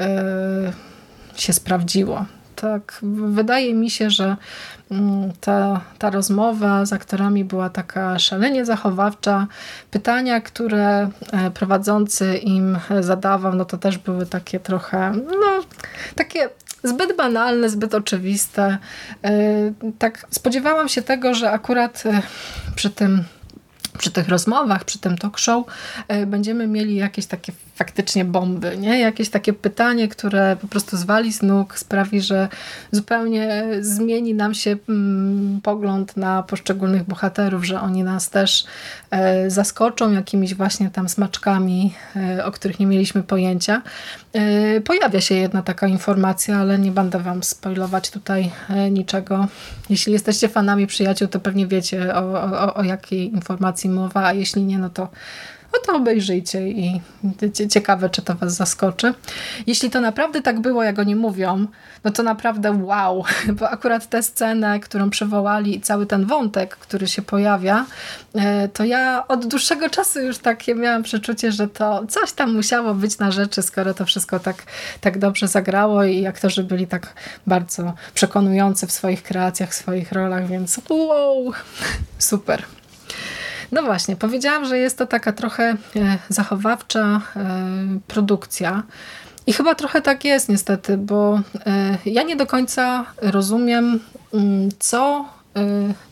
się 1.36 1.52
sprawdziło. 1.52 2.26
Tak, 2.56 2.98
wydaje 3.28 3.74
mi 3.74 3.90
się, 3.90 4.10
że 4.10 4.36
ta, 5.40 5.80
ta 5.98 6.10
rozmowa 6.10 6.84
z 6.84 6.92
aktorami 6.92 7.44
była 7.44 7.70
taka 7.70 8.18
szalenie 8.18 8.64
zachowawcza. 8.64 9.46
Pytania, 9.90 10.40
które 10.40 11.10
e, 11.32 11.50
prowadzący 11.50 12.36
im 12.36 12.78
zadawał, 13.00 13.54
no 13.54 13.64
to 13.64 13.78
też 13.78 13.98
były 13.98 14.26
takie 14.26 14.60
trochę, 14.60 15.12
no 15.12 15.46
takie 16.14 16.48
zbyt 16.84 17.16
banalne, 17.16 17.70
zbyt 17.70 17.94
oczywiste. 17.94 18.78
E, 19.24 19.32
tak 19.98 20.26
spodziewałam 20.30 20.88
się 20.88 21.02
tego, 21.02 21.34
że 21.34 21.50
akurat 21.50 22.02
e, 22.06 22.22
przy 22.74 22.90
tym 22.90 23.24
przy 23.98 24.10
tych 24.10 24.28
rozmowach, 24.28 24.84
przy 24.84 24.98
tym 24.98 25.18
talk 25.18 25.38
show 25.38 25.66
będziemy 26.26 26.66
mieli 26.66 26.96
jakieś 26.96 27.26
takie 27.26 27.52
faktycznie 27.82 28.24
bomby, 28.24 28.76
nie? 28.76 29.00
Jakieś 29.00 29.28
takie 29.28 29.52
pytanie, 29.52 30.08
które 30.08 30.56
po 30.60 30.68
prostu 30.68 30.96
zwali 30.96 31.32
z 31.32 31.42
nóg, 31.42 31.78
sprawi, 31.78 32.20
że 32.20 32.48
zupełnie 32.92 33.64
zmieni 33.80 34.34
nam 34.34 34.54
się 34.54 34.76
mm, 34.88 35.60
pogląd 35.62 36.16
na 36.16 36.42
poszczególnych 36.42 37.04
bohaterów, 37.04 37.64
że 37.64 37.80
oni 37.80 38.02
nas 38.02 38.30
też 38.30 38.64
e, 39.10 39.50
zaskoczą 39.50 40.12
jakimiś 40.12 40.54
właśnie 40.54 40.90
tam 40.90 41.08
smaczkami, 41.08 41.94
e, 42.16 42.44
o 42.44 42.52
których 42.52 42.80
nie 42.80 42.86
mieliśmy 42.86 43.22
pojęcia. 43.22 43.82
E, 44.32 44.80
pojawia 44.80 45.20
się 45.20 45.34
jedna 45.34 45.62
taka 45.62 45.86
informacja, 45.86 46.58
ale 46.58 46.78
nie 46.78 46.90
będę 46.90 47.18
wam 47.18 47.42
spoilować 47.42 48.10
tutaj 48.10 48.50
niczego. 48.90 49.46
Jeśli 49.90 50.12
jesteście 50.12 50.48
fanami 50.48 50.86
przyjaciół, 50.86 51.28
to 51.28 51.40
pewnie 51.40 51.66
wiecie 51.66 52.14
o, 52.14 52.42
o, 52.42 52.74
o 52.74 52.82
jakiej 52.82 53.34
informacji 53.34 53.90
mowa, 53.90 54.24
a 54.26 54.32
jeśli 54.32 54.62
nie, 54.62 54.78
no 54.78 54.90
to 54.90 55.08
no 55.72 55.78
to 55.86 55.96
obejrzyjcie 55.96 56.68
i 56.68 57.00
ciekawe, 57.70 58.10
czy 58.10 58.22
to 58.22 58.34
was 58.34 58.54
zaskoczy. 58.54 59.14
Jeśli 59.66 59.90
to 59.90 60.00
naprawdę 60.00 60.42
tak 60.42 60.60
było, 60.60 60.82
jak 60.82 60.98
oni 60.98 61.16
mówią, 61.16 61.66
no 62.04 62.10
to 62.10 62.22
naprawdę 62.22 62.70
wow, 62.82 63.24
bo 63.58 63.70
akurat 63.70 64.08
tę 64.08 64.22
scenę, 64.22 64.80
którą 64.80 65.10
przywołali 65.10 65.76
i 65.76 65.80
cały 65.80 66.06
ten 66.06 66.26
wątek, 66.26 66.76
który 66.76 67.06
się 67.08 67.22
pojawia, 67.22 67.86
e, 68.34 68.68
to 68.68 68.84
ja 68.84 69.24
od 69.28 69.46
dłuższego 69.46 69.90
czasu 69.90 70.20
już 70.20 70.38
takie 70.38 70.74
miałam 70.74 71.02
przeczucie, 71.02 71.52
że 71.52 71.68
to 71.68 72.06
coś 72.08 72.32
tam 72.32 72.54
musiało 72.54 72.94
być 72.94 73.18
na 73.18 73.30
rzeczy, 73.30 73.62
skoro 73.62 73.94
to 73.94 74.04
wszystko 74.04 74.40
tak, 74.40 74.62
tak 75.00 75.18
dobrze 75.18 75.48
zagrało 75.48 76.04
i 76.04 76.26
aktorzy 76.26 76.64
byli 76.64 76.86
tak 76.86 77.14
bardzo 77.46 77.94
przekonujący 78.14 78.86
w 78.86 78.92
swoich 78.92 79.22
kreacjach, 79.22 79.70
w 79.70 79.74
swoich 79.74 80.12
rolach, 80.12 80.46
więc 80.48 80.80
wow, 80.88 81.52
super. 82.18 82.81
No 83.72 83.82
właśnie, 83.82 84.16
powiedziałam, 84.16 84.64
że 84.64 84.78
jest 84.78 84.98
to 84.98 85.06
taka 85.06 85.32
trochę 85.32 85.76
e, 85.96 86.18
zachowawcza 86.28 87.20
e, 87.36 87.40
produkcja. 88.06 88.82
I 89.46 89.52
chyba 89.52 89.74
trochę 89.74 90.02
tak 90.02 90.24
jest 90.24 90.48
niestety, 90.48 90.96
bo 90.96 91.40
e, 91.66 91.98
ja 92.06 92.22
nie 92.22 92.36
do 92.36 92.46
końca 92.46 93.04
rozumiem, 93.22 94.00
mm, 94.34 94.68
co 94.78 95.24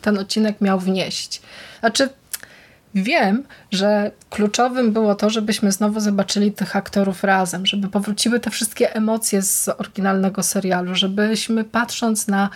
ten 0.02 0.18
odcinek 0.18 0.60
miał 0.60 0.78
wnieść. 0.78 1.42
Znaczy, 1.80 2.08
wiem, 2.94 3.44
że 3.70 4.10
kluczowym 4.30 4.92
było 4.92 5.14
to, 5.14 5.30
żebyśmy 5.30 5.72
znowu 5.72 6.00
zobaczyli 6.00 6.52
tych 6.52 6.76
aktorów 6.76 7.24
razem, 7.24 7.66
żeby 7.66 7.88
powróciły 7.88 8.40
te 8.40 8.50
wszystkie 8.50 8.94
emocje 8.94 9.42
z 9.42 9.68
oryginalnego 9.68 10.42
serialu, 10.42 10.94
żebyśmy 10.94 11.64
patrząc 11.64 12.28
na 12.28 12.48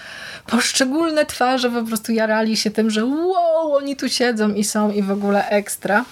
poszczególne 0.46 1.26
twarze 1.26 1.70
po 1.70 1.82
prostu 1.82 2.12
jarali 2.12 2.56
się 2.56 2.70
tym, 2.70 2.90
że 2.90 3.04
wow, 3.04 3.76
oni 3.76 3.96
tu 3.96 4.08
siedzą 4.08 4.54
i 4.54 4.64
są 4.64 4.90
i 4.90 5.02
w 5.02 5.10
ogóle 5.10 5.48
ekstra. 5.48 6.04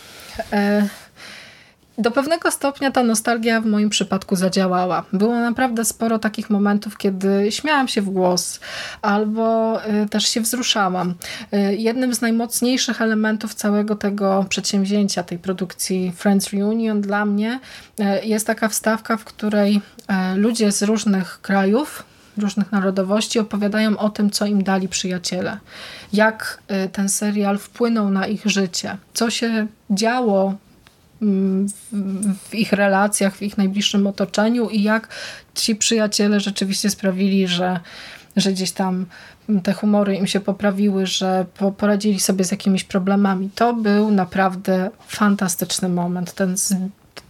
Do 2.03 2.11
pewnego 2.11 2.51
stopnia 2.51 2.91
ta 2.91 3.03
nostalgia 3.03 3.61
w 3.61 3.67
moim 3.67 3.91
przypadku 3.91 4.37
zadziałała. 4.37 5.05
Było 5.13 5.35
naprawdę 5.35 5.85
sporo 5.85 6.19
takich 6.19 6.51
momentów, 6.51 6.99
kiedy 6.99 7.53
śmiałam 7.53 7.89
się 7.89 8.03
w 8.03 8.11
głos 8.11 8.61
albo 9.03 9.79
y, 10.05 10.09
też 10.09 10.29
się 10.29 10.41
wzruszałam. 10.41 11.15
Y, 11.55 11.77
jednym 11.77 12.15
z 12.15 12.21
najmocniejszych 12.21 13.03
elementów 13.03 13.55
całego 13.55 13.97
tego 13.97 14.47
przedsięwzięcia, 14.49 15.23
tej 15.23 15.39
produkcji 15.39 16.13
Friends 16.17 16.53
Reunion 16.53 17.01
dla 17.01 17.25
mnie 17.25 17.61
y, 18.01 18.27
jest 18.27 18.47
taka 18.47 18.69
wstawka, 18.69 19.17
w 19.17 19.25
której 19.25 19.81
ludzie 20.37 20.73
z 20.73 20.83
różnych 20.83 21.41
krajów 21.41 22.05
różnych 22.39 22.73
narodowości 22.73 23.39
opowiadają 23.39 23.99
o 23.99 24.11
tym, 24.11 24.31
co 24.31 24.47
im 24.47 24.63
dali 24.63 24.89
przyjaciele. 24.89 25.59
Jak 26.13 26.63
ten 26.93 27.09
serial 27.09 27.59
wpłynął 27.59 28.11
na 28.11 28.27
ich 28.27 28.47
życie. 28.47 28.97
Co 29.15 29.31
się 29.31 29.67
działo 29.91 30.55
w 32.49 32.55
ich 32.55 32.73
relacjach, 32.73 33.37
w 33.37 33.43
ich 33.43 33.59
najbliższym 33.59 34.07
otoczeniu 34.07 34.69
i 34.69 34.83
jak 34.83 35.09
ci 35.55 35.77
przyjaciele 35.77 36.41
rzeczywiście 36.41 36.91
sprawili, 36.91 37.49
że, 37.49 37.81
że 38.37 38.53
gdzieś 38.53 38.73
tam 38.73 39.07
te 39.63 39.73
humory 39.73 40.17
im 40.17 40.27
się 40.27 40.41
poprawiły, 40.41 41.07
że 41.07 41.47
poradzili 41.77 42.21
sobie 42.21 42.45
z 42.45 42.51
jakimiś 42.51 42.85
problemami. 42.85 43.51
To 43.55 43.75
był 43.75 44.11
naprawdę 44.11 44.91
fantastyczny 45.09 45.89
moment. 45.89 46.35
Ten 46.35 46.57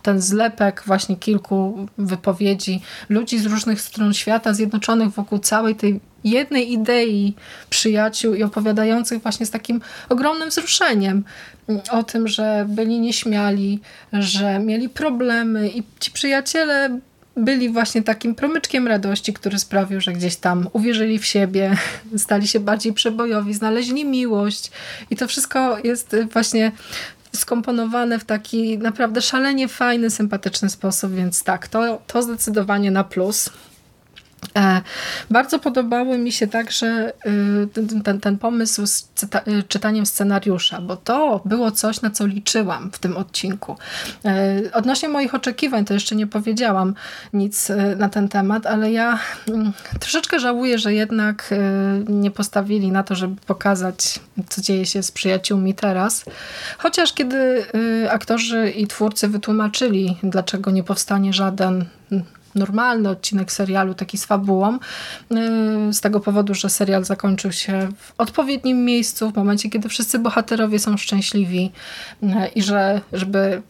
ten 0.02 0.20
zlepek 0.20 0.82
właśnie 0.86 1.16
kilku 1.16 1.86
wypowiedzi 1.98 2.80
ludzi 3.08 3.38
z 3.38 3.46
różnych 3.46 3.80
stron 3.80 4.14
świata 4.14 4.54
zjednoczonych 4.54 5.10
wokół 5.10 5.38
całej 5.38 5.74
tej 5.74 6.00
jednej 6.24 6.72
idei 6.72 7.34
przyjaciół 7.70 8.34
i 8.34 8.42
opowiadających 8.42 9.22
właśnie 9.22 9.46
z 9.46 9.50
takim 9.50 9.80
ogromnym 10.08 10.48
wzruszeniem 10.48 11.24
o 11.90 12.02
tym, 12.02 12.28
że 12.28 12.66
byli 12.68 13.00
nieśmiali, 13.00 13.80
że 14.12 14.58
mieli 14.58 14.88
problemy 14.88 15.68
i 15.68 15.82
ci 16.00 16.10
przyjaciele 16.10 17.00
byli 17.36 17.68
właśnie 17.68 18.02
takim 18.02 18.34
promyczkiem 18.34 18.88
radości, 18.88 19.32
który 19.32 19.58
sprawił, 19.58 20.00
że 20.00 20.12
gdzieś 20.12 20.36
tam 20.36 20.68
uwierzyli 20.72 21.18
w 21.18 21.26
siebie, 21.26 21.76
stali 22.16 22.48
się 22.48 22.60
bardziej 22.60 22.92
przebojowi, 22.92 23.54
znaleźli 23.54 24.04
miłość 24.04 24.70
i 25.10 25.16
to 25.16 25.28
wszystko 25.28 25.78
jest 25.84 26.16
właśnie 26.32 26.72
skomponowane 27.36 28.18
w 28.18 28.24
taki 28.24 28.78
naprawdę 28.78 29.22
szalenie 29.22 29.68
fajny, 29.68 30.10
sympatyczny 30.10 30.70
sposób, 30.70 31.14
więc 31.14 31.44
tak, 31.44 31.68
to, 31.68 32.02
to 32.06 32.22
zdecydowanie 32.22 32.90
na 32.90 33.04
plus. 33.04 33.50
E, 34.56 34.80
bardzo 35.30 35.58
podobały 35.58 36.18
mi 36.18 36.32
się 36.32 36.46
także 36.46 37.12
y, 37.26 38.02
ten, 38.04 38.20
ten 38.20 38.38
pomysł 38.38 38.86
z 38.86 39.08
y, 39.48 39.62
czytaniem 39.68 40.06
scenariusza, 40.06 40.80
bo 40.80 40.96
to 40.96 41.40
było 41.44 41.70
coś, 41.70 42.02
na 42.02 42.10
co 42.10 42.26
liczyłam 42.26 42.90
w 42.92 42.98
tym 42.98 43.16
odcinku. 43.16 43.76
E, 44.24 44.60
odnośnie 44.72 45.08
moich 45.08 45.34
oczekiwań, 45.34 45.84
to 45.84 45.94
jeszcze 45.94 46.16
nie 46.16 46.26
powiedziałam 46.26 46.94
nic 47.32 47.70
y, 47.70 47.96
na 47.96 48.08
ten 48.08 48.28
temat, 48.28 48.66
ale 48.66 48.92
ja 48.92 49.18
mm, 49.48 49.72
troszeczkę 50.00 50.40
żałuję, 50.40 50.78
że 50.78 50.94
jednak 50.94 51.54
nie 52.08 52.30
postawili 52.30 52.92
na 52.92 53.02
to, 53.02 53.14
żeby 53.14 53.40
pokazać, 53.46 54.20
co 54.48 54.62
dzieje 54.62 54.86
się 54.86 55.02
z 55.02 55.10
przyjaciółmi 55.10 55.74
teraz. 55.74 56.24
Chociaż 56.78 57.12
kiedy 57.12 57.66
aktorzy 58.10 58.70
i 58.70 58.86
twórcy 58.86 59.28
wytłumaczyli, 59.28 60.16
dlaczego 60.22 60.70
nie 60.70 60.84
powstanie 60.84 61.32
żaden 61.32 61.84
normalny 62.54 63.08
odcinek 63.08 63.52
serialu, 63.52 63.94
taki 63.94 64.18
z 64.18 64.24
fabułą, 64.24 64.74
y, 64.74 64.78
z 65.92 66.00
tego 66.00 66.20
powodu, 66.20 66.54
że 66.54 66.70
serial 66.70 67.04
zakończył 67.04 67.52
się 67.52 67.88
w 67.98 68.12
odpowiednim 68.18 68.84
miejscu, 68.84 69.30
w 69.30 69.36
momencie, 69.36 69.70
kiedy 69.70 69.88
wszyscy 69.88 70.18
bohaterowie 70.18 70.78
są 70.78 70.96
szczęśliwi 70.96 71.72
y, 72.22 72.26
i 72.54 72.62
że 72.62 73.00
żeby 73.12 73.62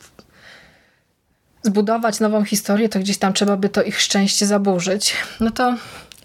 zbudować 1.62 2.20
nową 2.20 2.44
historię, 2.44 2.88
to 2.88 2.98
gdzieś 2.98 3.18
tam 3.18 3.32
trzeba 3.32 3.56
by 3.56 3.68
to 3.68 3.82
ich 3.82 4.00
szczęście 4.00 4.46
zaburzyć. 4.46 5.14
No 5.40 5.50
to 5.50 5.76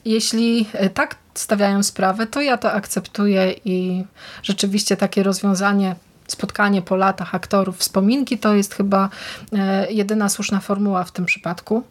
jeśli 0.06 0.66
y, 0.86 0.90
tak 0.90 1.16
stawiają 1.34 1.84
sprawę, 1.84 2.28
to 2.28 2.42
ja 2.42 2.58
to 2.58 2.72
akceptuję 2.72 3.54
i 3.66 4.06
rzeczywiście 4.44 4.98
takie 4.98 5.24
rozwiązanie 5.24 5.96
spotkanie 6.28 6.82
po 6.82 6.96
latach 6.96 7.36
aktorów, 7.36 7.78
wspominki, 7.78 8.38
to 8.38 8.54
jest 8.54 8.76
chyba 8.76 9.10
e, 9.54 9.92
jedyna 9.92 10.30
słuszna 10.30 10.60
formuła 10.60 11.04
w 11.04 11.12
tym 11.12 11.26
przypadku. 11.26 11.84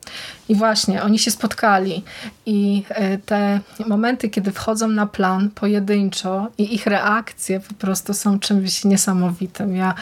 I 0.49 0.55
właśnie, 0.55 1.03
oni 1.03 1.18
się 1.18 1.31
spotkali 1.31 2.03
i 2.46 2.83
e, 2.88 3.18
te 3.18 3.61
momenty, 3.87 4.29
kiedy 4.29 4.53
wchodzą 4.53 4.88
na 4.88 5.07
plan 5.07 5.51
pojedynczo 5.51 6.49
i 6.59 6.75
ich 6.75 6.87
reakcje 6.87 7.61
po 7.61 7.75
prostu 7.75 8.14
są 8.14 8.38
czymś 8.38 8.85
niesamowitym. 8.85 9.77
Ja 9.77 9.94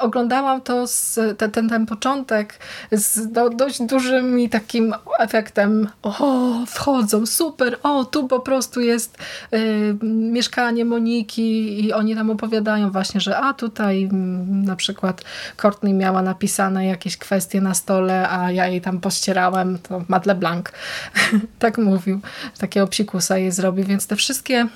oglądałam 0.00 0.60
to, 0.60 0.86
z, 0.86 1.18
ten, 1.38 1.50
ten, 1.50 1.68
ten 1.68 1.86
początek 1.86 2.58
z 2.92 3.32
do, 3.32 3.50
dość 3.50 3.82
dużym 3.82 4.48
takim 4.50 4.94
efektem 5.18 5.88
o, 6.02 6.52
wchodzą, 6.66 7.26
super, 7.26 7.78
o, 7.82 8.04
tu 8.04 8.28
po 8.28 8.40
prostu 8.40 8.80
jest 8.80 9.18
y, 9.54 9.96
mieszkanie 10.02 10.84
Moniki 10.84 11.84
i 11.84 11.92
oni 11.92 12.14
tam 12.14 12.30
opowiadają 12.30 12.90
właśnie, 12.90 13.20
że 13.20 13.38
a 13.38 13.53
tutaj 13.54 14.04
mm, 14.04 14.64
na 14.64 14.76
przykład 14.76 15.24
Courtney 15.56 15.94
miała 15.94 16.22
napisane 16.22 16.86
jakieś 16.86 17.16
kwestie 17.16 17.60
na 17.60 17.74
stole, 17.74 18.28
a 18.28 18.50
ja 18.50 18.66
jej 18.66 18.80
tam 18.80 19.00
pościerałem, 19.00 19.78
to 19.78 20.04
Madle 20.08 20.34
Blanc 20.34 20.66
tak 21.58 21.78
mówił, 21.78 22.20
takiego 22.58 22.86
psikusa 22.86 23.38
jej 23.38 23.52
zrobił, 23.52 23.84
więc 23.84 24.06
te 24.06 24.16
wszystkie 24.16 24.66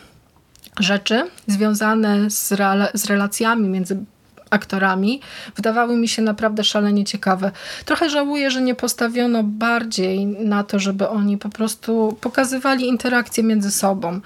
rzeczy 0.80 1.30
związane 1.46 2.30
z, 2.30 2.48
z 2.94 3.04
relacjami 3.04 3.68
między 3.68 4.04
aktorami 4.50 5.20
wydawały 5.56 5.96
mi 5.96 6.08
się 6.08 6.22
naprawdę 6.22 6.64
szalenie 6.64 7.04
ciekawe. 7.04 7.50
Trochę 7.84 8.10
żałuję, 8.10 8.50
że 8.50 8.62
nie 8.62 8.74
postawiono 8.74 9.42
bardziej 9.42 10.26
na 10.26 10.64
to, 10.64 10.78
żeby 10.78 11.08
oni 11.08 11.38
po 11.38 11.48
prostu 11.48 12.18
pokazywali 12.20 12.88
interakcje 12.88 13.44
między 13.44 13.70
sobą, 13.70 14.20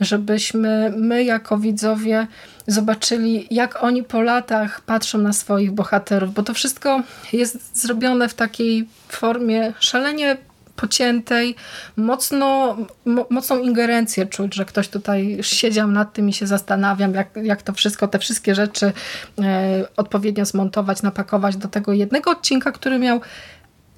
żebyśmy 0.00 0.92
my 0.96 1.24
jako 1.24 1.58
widzowie 1.58 2.26
zobaczyli, 2.66 3.46
jak 3.50 3.82
oni 3.82 4.02
po 4.02 4.22
latach 4.22 4.80
patrzą 4.80 5.18
na 5.18 5.32
swoich 5.32 5.72
bohaterów, 5.72 6.34
bo 6.34 6.42
to 6.42 6.54
wszystko 6.54 7.02
jest 7.32 7.80
zrobione 7.80 8.28
w 8.28 8.34
takiej 8.34 8.88
formie 9.08 9.72
szalenie 9.80 10.36
pociętej, 10.80 11.54
mocno, 11.96 12.76
mo, 13.04 13.26
mocną 13.30 13.58
ingerencję 13.58 14.26
czuć, 14.26 14.54
że 14.54 14.64
ktoś 14.64 14.88
tutaj 14.88 15.38
siedział 15.40 15.88
nad 15.88 16.12
tym 16.12 16.28
i 16.28 16.32
się 16.32 16.46
zastanawiam, 16.46 17.14
jak, 17.14 17.28
jak 17.42 17.62
to 17.62 17.72
wszystko, 17.72 18.08
te 18.08 18.18
wszystkie 18.18 18.54
rzeczy 18.54 18.92
e, 19.38 19.84
odpowiednio 19.96 20.44
zmontować, 20.44 21.02
napakować 21.02 21.56
do 21.56 21.68
tego 21.68 21.92
jednego 21.92 22.30
odcinka, 22.30 22.72
który 22.72 22.98
miał 22.98 23.20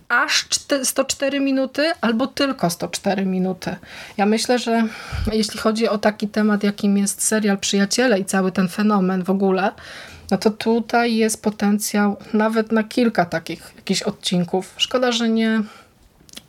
aż 0.09 0.49
104 0.83 1.41
minuty 1.41 1.93
albo 2.01 2.27
tylko 2.27 2.71
104 2.71 3.27
minuty. 3.27 3.77
Ja 4.17 4.27
myślę, 4.27 4.59
że 4.59 4.87
jeśli 5.33 5.61
chodzi 5.61 5.89
o 5.89 5.99
taki 5.99 6.29
temat, 6.29 6.65
jakim 6.65 6.99
jest 6.99 7.23
serial 7.23 7.59
Przyjaciele 7.59 8.19
i 8.19 8.25
cały 8.25 8.53
ten 8.53 8.69
fenomen 8.69 9.25
w 9.25 9.31
ogóle, 9.31 9.73
no 10.31 10.39
to 10.39 10.51
tutaj 10.51 11.17
jest 11.17 11.43
potencjał 11.43 12.17
nawet 12.33 12.73
na 12.73 12.85
kilka 12.85 13.25
takich 13.25 13.73
jakichś 13.77 14.03
odcinków. 14.03 14.75
Szkoda, 14.77 15.13
że 15.13 15.29
nie 15.29 15.63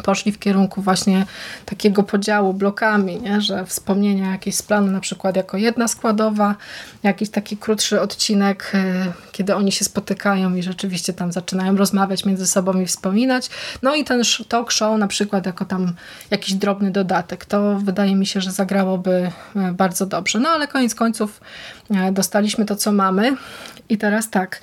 poszli 0.01 0.31
w 0.31 0.39
kierunku 0.39 0.81
właśnie 0.81 1.25
takiego 1.65 2.03
podziału 2.03 2.53
blokami, 2.53 3.21
nie? 3.21 3.41
że 3.41 3.65
wspomnienia 3.65 4.31
jakieś 4.31 4.55
z 4.55 4.61
planu 4.61 4.91
na 4.91 4.99
przykład 4.99 5.35
jako 5.35 5.57
jedna 5.57 5.87
składowa, 5.87 6.55
jakiś 7.03 7.29
taki 7.29 7.57
krótszy 7.57 8.01
odcinek, 8.01 8.71
e, 8.73 9.13
kiedy 9.31 9.55
oni 9.55 9.71
się 9.71 9.85
spotykają 9.85 10.55
i 10.55 10.63
rzeczywiście 10.63 11.13
tam 11.13 11.31
zaczynają 11.31 11.77
rozmawiać 11.77 12.25
między 12.25 12.47
sobą 12.47 12.79
i 12.79 12.85
wspominać. 12.85 13.49
No 13.81 13.95
i 13.95 14.03
ten 14.03 14.21
talk 14.47 14.71
show 14.71 14.99
na 14.99 15.07
przykład 15.07 15.45
jako 15.45 15.65
tam 15.65 15.93
jakiś 16.31 16.53
drobny 16.53 16.91
dodatek. 16.91 17.45
To 17.45 17.79
wydaje 17.79 18.15
mi 18.15 18.25
się, 18.25 18.41
że 18.41 18.51
zagrałoby 18.51 19.31
e, 19.55 19.71
bardzo 19.71 20.05
dobrze. 20.05 20.39
No 20.39 20.49
ale 20.49 20.67
koniec 20.67 20.95
końców 20.95 21.41
e, 21.91 22.11
dostaliśmy 22.11 22.65
to, 22.65 22.75
co 22.75 22.91
mamy 22.91 23.35
i 23.89 23.97
teraz 23.97 24.29
tak 24.29 24.61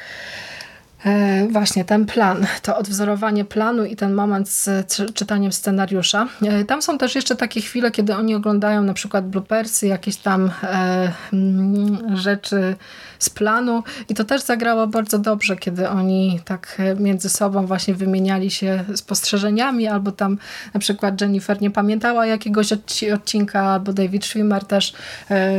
właśnie 1.51 1.85
ten 1.85 2.07
plan, 2.07 2.47
to 2.63 2.77
odwzorowanie 2.77 3.45
planu 3.45 3.85
i 3.85 3.97
ten 3.97 4.15
moment 4.15 4.49
z 4.49 4.87
czytaniem 5.15 5.53
scenariusza. 5.53 6.29
E, 6.43 6.65
tam 6.65 6.83
są 6.83 6.99
też 6.99 7.15
jeszcze 7.15 7.37
takie 7.37 7.61
chwile, 7.61 7.91
kiedy 7.91 8.15
oni 8.15 8.35
oglądają 8.35 8.83
na 8.83 8.95
przykład 8.95 9.29
bloopersy, 9.29 9.87
jakieś 9.87 10.17
tam 10.17 10.51
e, 10.63 11.13
mm, 11.33 12.17
rzeczy 12.17 12.77
z 13.18 13.31
planu 13.31 13.83
i 14.09 14.14
to 14.14 14.24
też 14.24 14.42
zagrało 14.42 14.87
bardzo 14.87 15.18
dobrze, 15.18 15.57
kiedy 15.57 15.88
oni 15.88 16.40
tak 16.44 16.78
między 16.98 17.28
sobą 17.28 17.66
właśnie 17.66 17.94
wymieniali 17.94 18.50
się 18.50 18.85
spostrzeżeniami, 18.94 19.87
albo 19.87 20.12
tam 20.12 20.38
na 20.74 20.81
przykład 20.81 21.20
Jennifer 21.20 21.62
nie 21.62 21.70
pamiętała 21.70 22.26
jakiegoś 22.26 22.72
odcinka, 23.14 23.61
albo 23.61 23.92
David 23.92 24.24
Schwimmer 24.24 24.64
też 24.64 24.94
e, 25.31 25.52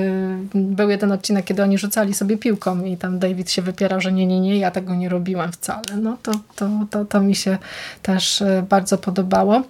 był 0.54 0.90
jeden 0.90 1.12
odcinek, 1.12 1.46
kiedy 1.46 1.64
oni 1.64 1.78
rzucali 1.78 2.14
sobie 2.14 2.38
piłką 2.38 2.84
i 2.84 2.98
tam 2.98 3.20
David 3.20 3.52
się 3.52 3.62
wypierał, 3.62 4.02
że 4.02 4.12
nie, 4.12 4.26
nie, 4.26 4.40
nie, 4.40 4.58
ja 4.58 4.72
tego 4.72 4.96
nie 4.96 5.10
robiłem 5.10 5.52
wcale. 5.52 5.98
No 6.02 6.18
to, 6.24 6.32
to, 6.56 6.70
to, 6.90 7.06
to 7.06 7.22
mi 7.22 7.36
się 7.36 7.58
też 8.02 8.42
e, 8.42 8.64
bardzo 8.70 8.98
podobało. 8.98 9.64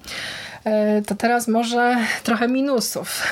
E, 0.66 1.02
to 1.02 1.16
teraz 1.16 1.48
może 1.48 1.98
trochę 2.24 2.48
minusów. 2.48 3.24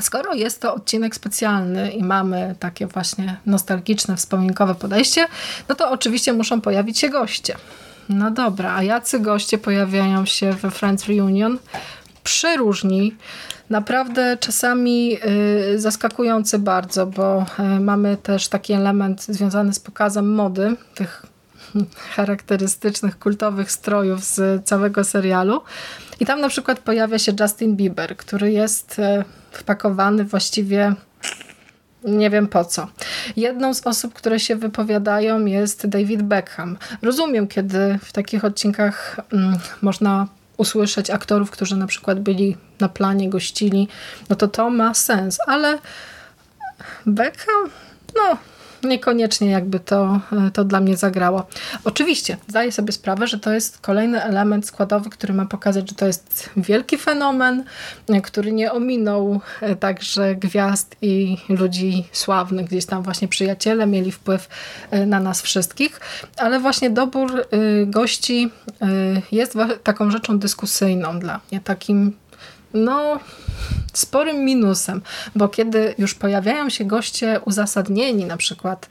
Skoro 0.00 0.34
jest 0.34 0.60
to 0.60 0.74
odcinek 0.74 1.14
specjalny 1.14 1.90
i 1.90 2.02
mamy 2.02 2.54
takie 2.60 2.86
właśnie 2.86 3.36
nostalgiczne, 3.46 4.16
wspominkowe 4.16 4.74
podejście, 4.74 5.26
no 5.68 5.74
to 5.74 5.90
oczywiście 5.90 6.32
muszą 6.32 6.60
pojawić 6.60 6.98
się 6.98 7.08
goście. 7.08 7.56
No 8.08 8.30
dobra, 8.30 8.74
a 8.74 8.82
jacy 8.82 9.20
goście 9.20 9.58
pojawiają 9.58 10.26
się 10.26 10.52
we 10.52 10.70
Friends 10.70 11.06
Reunion? 11.06 11.58
Przeróżni, 12.24 13.16
naprawdę 13.70 14.36
czasami 14.40 15.18
y, 15.74 15.80
zaskakujący 15.80 16.58
bardzo, 16.58 17.06
bo 17.06 17.46
y, 17.58 17.80
mamy 17.80 18.16
też 18.16 18.48
taki 18.48 18.72
element 18.72 19.22
związany 19.22 19.72
z 19.72 19.80
pokazem 19.80 20.34
mody, 20.34 20.76
tych 20.94 21.26
charakterystycznych, 22.14 23.18
kultowych 23.18 23.72
strojów 23.72 24.24
z 24.24 24.64
całego 24.64 25.04
serialu. 25.04 25.60
I 26.22 26.26
tam 26.26 26.40
na 26.40 26.48
przykład 26.48 26.78
pojawia 26.78 27.18
się 27.18 27.32
Justin 27.40 27.76
Bieber, 27.76 28.16
który 28.16 28.52
jest 28.52 28.98
y, 28.98 29.24
wpakowany 29.50 30.24
właściwie 30.24 30.94
nie 32.04 32.30
wiem 32.30 32.48
po 32.48 32.64
co. 32.64 32.88
Jedną 33.36 33.74
z 33.74 33.86
osób, 33.86 34.14
które 34.14 34.40
się 34.40 34.56
wypowiadają 34.56 35.44
jest 35.44 35.86
David 35.86 36.22
Beckham. 36.22 36.78
Rozumiem, 37.02 37.48
kiedy 37.48 37.98
w 38.02 38.12
takich 38.12 38.44
odcinkach 38.44 39.20
mm, 39.32 39.58
można 39.82 40.26
usłyszeć 40.56 41.10
aktorów, 41.10 41.50
którzy 41.50 41.76
na 41.76 41.86
przykład 41.86 42.20
byli 42.20 42.56
na 42.80 42.88
planie, 42.88 43.30
gościli, 43.30 43.88
no 44.30 44.36
to 44.36 44.48
to 44.48 44.70
ma 44.70 44.94
sens, 44.94 45.38
ale 45.46 45.78
Beckham, 47.06 47.70
no 48.16 48.36
niekoniecznie 48.84 49.50
jakby 49.50 49.80
to, 49.80 50.20
to 50.52 50.64
dla 50.64 50.80
mnie 50.80 50.96
zagrało. 50.96 51.46
Oczywiście 51.84 52.36
zdaję 52.48 52.72
sobie 52.72 52.92
sprawę, 52.92 53.26
że 53.26 53.38
to 53.38 53.52
jest 53.52 53.78
kolejny 53.78 54.22
element 54.22 54.66
składowy, 54.66 55.10
który 55.10 55.34
ma 55.34 55.46
pokazać, 55.46 55.88
że 55.88 55.94
to 55.94 56.06
jest 56.06 56.50
wielki 56.56 56.98
fenomen, 56.98 57.64
który 58.22 58.52
nie 58.52 58.72
ominął 58.72 59.40
e, 59.60 59.76
także 59.76 60.34
gwiazd 60.34 60.96
i 61.02 61.36
ludzi 61.48 62.04
sławnych. 62.12 62.66
Gdzieś 62.66 62.86
tam 62.86 63.02
właśnie 63.02 63.28
przyjaciele 63.28 63.86
mieli 63.86 64.12
wpływ 64.12 64.48
e, 64.90 65.06
na 65.06 65.20
nas 65.20 65.42
wszystkich, 65.42 66.00
ale 66.36 66.60
właśnie 66.60 66.90
dobór 66.90 67.40
e, 67.40 67.46
gości 67.86 68.50
jest 69.32 69.56
taką 69.82 70.10
rzeczą 70.10 70.38
dyskusyjną 70.38 71.18
dla 71.18 71.40
mnie, 71.50 71.60
takim 71.60 72.12
no 72.74 73.20
sporym 73.92 74.44
minusem, 74.44 75.02
bo 75.36 75.48
kiedy 75.48 75.94
już 75.98 76.14
pojawiają 76.14 76.70
się 76.70 76.84
goście 76.84 77.40
uzasadnieni, 77.44 78.24
na 78.24 78.36
przykład 78.36 78.88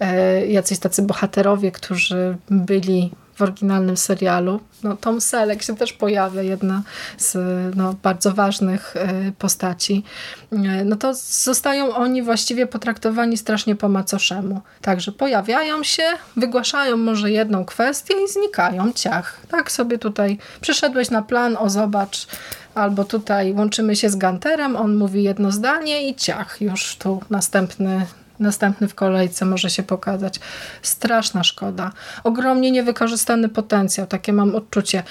e, 0.00 0.46
jacyś 0.46 0.78
tacy 0.78 1.02
bohaterowie, 1.02 1.72
którzy 1.72 2.36
byli 2.50 3.10
w 3.34 3.42
oryginalnym 3.42 3.96
serialu. 3.96 4.60
No, 4.82 4.96
Tom 4.96 5.20
Selleck 5.20 5.62
się 5.62 5.76
też 5.76 5.92
pojawia, 5.92 6.42
jedna 6.42 6.82
z 7.18 7.36
no, 7.76 7.94
bardzo 8.02 8.32
ważnych 8.32 8.96
e, 8.96 9.32
postaci. 9.38 10.04
E, 10.52 10.56
no 10.84 10.96
to 10.96 11.14
zostają 11.14 11.94
oni 11.94 12.22
właściwie 12.22 12.66
potraktowani 12.66 13.36
strasznie 13.36 13.76
po 13.76 13.88
macoszemu. 13.88 14.60
Także 14.80 15.12
pojawiają 15.12 15.82
się, 15.82 16.02
wygłaszają 16.36 16.96
może 16.96 17.30
jedną 17.30 17.64
kwestię 17.64 18.14
i 18.24 18.28
znikają, 18.28 18.92
ciach. 18.92 19.40
Tak 19.48 19.72
sobie 19.72 19.98
tutaj 19.98 20.38
przyszedłeś 20.60 21.10
na 21.10 21.22
plan, 21.22 21.56
o 21.60 21.70
zobacz, 21.70 22.26
albo 22.74 23.04
tutaj 23.04 23.52
łączymy 23.52 23.96
się 23.96 24.10
z 24.10 24.16
Ganterem, 24.16 24.76
on 24.76 24.96
mówi 24.96 25.22
jedno 25.22 25.52
zdanie 25.52 26.08
i 26.08 26.14
ciach, 26.14 26.60
już 26.60 26.96
tu 26.96 27.22
następny 27.30 28.06
następny 28.38 28.88
w 28.88 28.94
kolejce 28.94 29.44
może 29.44 29.70
się 29.70 29.82
pokazać. 29.82 30.40
Straszna 30.82 31.44
szkoda. 31.44 31.92
Ogromnie 32.24 32.70
niewykorzystany 32.70 33.48
potencjał, 33.48 34.06
takie 34.06 34.32
mam 34.32 34.54
odczucie. 34.54 35.02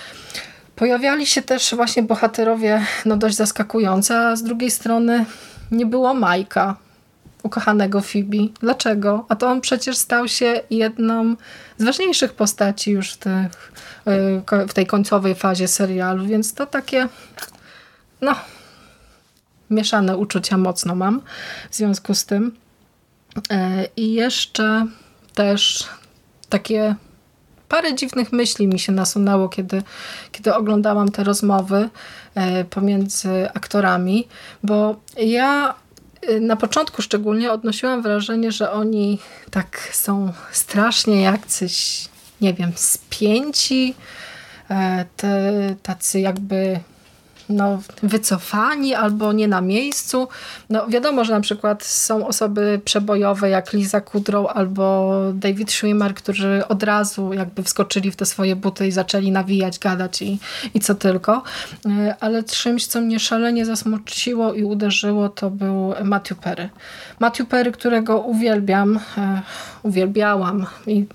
Pojawiali 0.75 1.25
się 1.25 1.41
też 1.41 1.75
właśnie 1.75 2.03
bohaterowie 2.03 2.85
no 3.05 3.17
dość 3.17 3.35
zaskakujące, 3.35 4.19
a 4.19 4.35
z 4.35 4.43
drugiej 4.43 4.71
strony 4.71 5.25
nie 5.71 5.85
było 5.85 6.13
Majka, 6.13 6.75
ukochanego 7.43 8.01
Phoebe. 8.01 8.47
Dlaczego? 8.59 9.25
A 9.29 9.35
to 9.35 9.49
on 9.49 9.61
przecież 9.61 9.97
stał 9.97 10.27
się 10.27 10.61
jedną 10.69 11.35
z 11.77 11.83
ważniejszych 11.83 12.33
postaci 12.33 12.91
już 12.91 13.13
w, 13.13 13.17
tych, 13.17 13.71
y, 14.63 14.67
w 14.67 14.73
tej 14.73 14.87
końcowej 14.87 15.35
fazie 15.35 15.67
serialu, 15.67 16.25
więc 16.25 16.53
to 16.53 16.65
takie 16.65 17.07
no 18.21 18.35
mieszane 19.69 20.17
uczucia 20.17 20.57
mocno 20.57 20.95
mam 20.95 21.21
w 21.69 21.75
związku 21.75 22.13
z 22.13 22.25
tym. 22.25 22.62
E, 23.51 23.87
I 23.95 24.13
jeszcze 24.13 24.87
też 25.33 25.87
takie 26.49 26.95
parę 27.69 27.95
dziwnych 27.95 28.31
myśli 28.31 28.67
mi 28.67 28.79
się 28.79 28.91
nasunęło, 28.91 29.49
kiedy, 29.49 29.83
kiedy 30.31 30.55
oglądałam 30.55 31.11
te 31.11 31.23
rozmowy 31.23 31.89
e, 32.35 32.65
pomiędzy 32.65 33.49
aktorami, 33.53 34.27
bo 34.63 34.95
ja 35.17 35.75
e, 36.21 36.39
na 36.39 36.55
początku 36.55 37.01
szczególnie 37.01 37.51
odnosiłam 37.51 38.01
wrażenie, 38.01 38.51
że 38.51 38.71
oni 38.71 39.19
tak 39.51 39.89
są 39.91 40.33
strasznie 40.51 41.21
jakcyś, 41.21 42.07
nie 42.41 42.53
wiem, 42.53 42.71
spięci, 42.75 43.93
te, 45.17 45.51
tacy 45.83 46.19
jakby 46.19 46.79
no, 47.49 47.81
wycofani 48.03 48.95
albo 48.95 49.33
nie 49.33 49.47
na 49.47 49.61
miejscu. 49.61 50.27
No, 50.69 50.87
wiadomo, 50.87 51.25
że 51.25 51.33
na 51.33 51.41
przykład 51.41 51.83
są 51.83 52.27
osoby 52.27 52.81
przebojowe 52.85 53.49
jak 53.49 53.73
Liza 53.73 54.01
Kudrow 54.01 54.51
albo 54.55 55.13
David 55.33 55.71
Schwimmer, 55.71 56.13
którzy 56.13 56.63
od 56.67 56.83
razu 56.83 57.33
jakby 57.33 57.63
wskoczyli 57.63 58.11
w 58.11 58.15
te 58.15 58.25
swoje 58.25 58.55
buty 58.55 58.87
i 58.87 58.91
zaczęli 58.91 59.31
nawijać, 59.31 59.79
gadać 59.79 60.21
i, 60.21 60.39
i 60.73 60.79
co 60.79 60.95
tylko. 60.95 61.43
E, 61.85 62.15
ale 62.19 62.43
czymś, 62.43 62.87
co 62.87 63.01
mnie 63.01 63.19
szalenie 63.19 63.65
zasmuciło 63.65 64.53
i 64.53 64.63
uderzyło, 64.63 65.29
to 65.29 65.49
był 65.49 65.93
Matthew 66.03 66.39
Perry. 66.39 66.69
Matthew 67.19 67.47
Perry, 67.47 67.71
którego 67.71 68.19
uwielbiam, 68.19 68.99
e, 69.17 69.41
uwielbiałam 69.83 70.65
i 70.87 71.05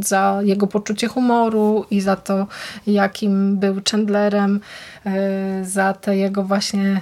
za 0.00 0.40
jego 0.42 0.66
poczucie 0.66 1.08
humoru 1.08 1.86
i 1.90 2.00
za 2.00 2.16
to, 2.16 2.46
jakim 2.86 3.56
był 3.56 3.80
Chandlerem, 3.90 4.60
e, 5.06 5.64
za 5.64 5.92
te 5.92 6.16
jego 6.16 6.42
właśnie 6.42 7.00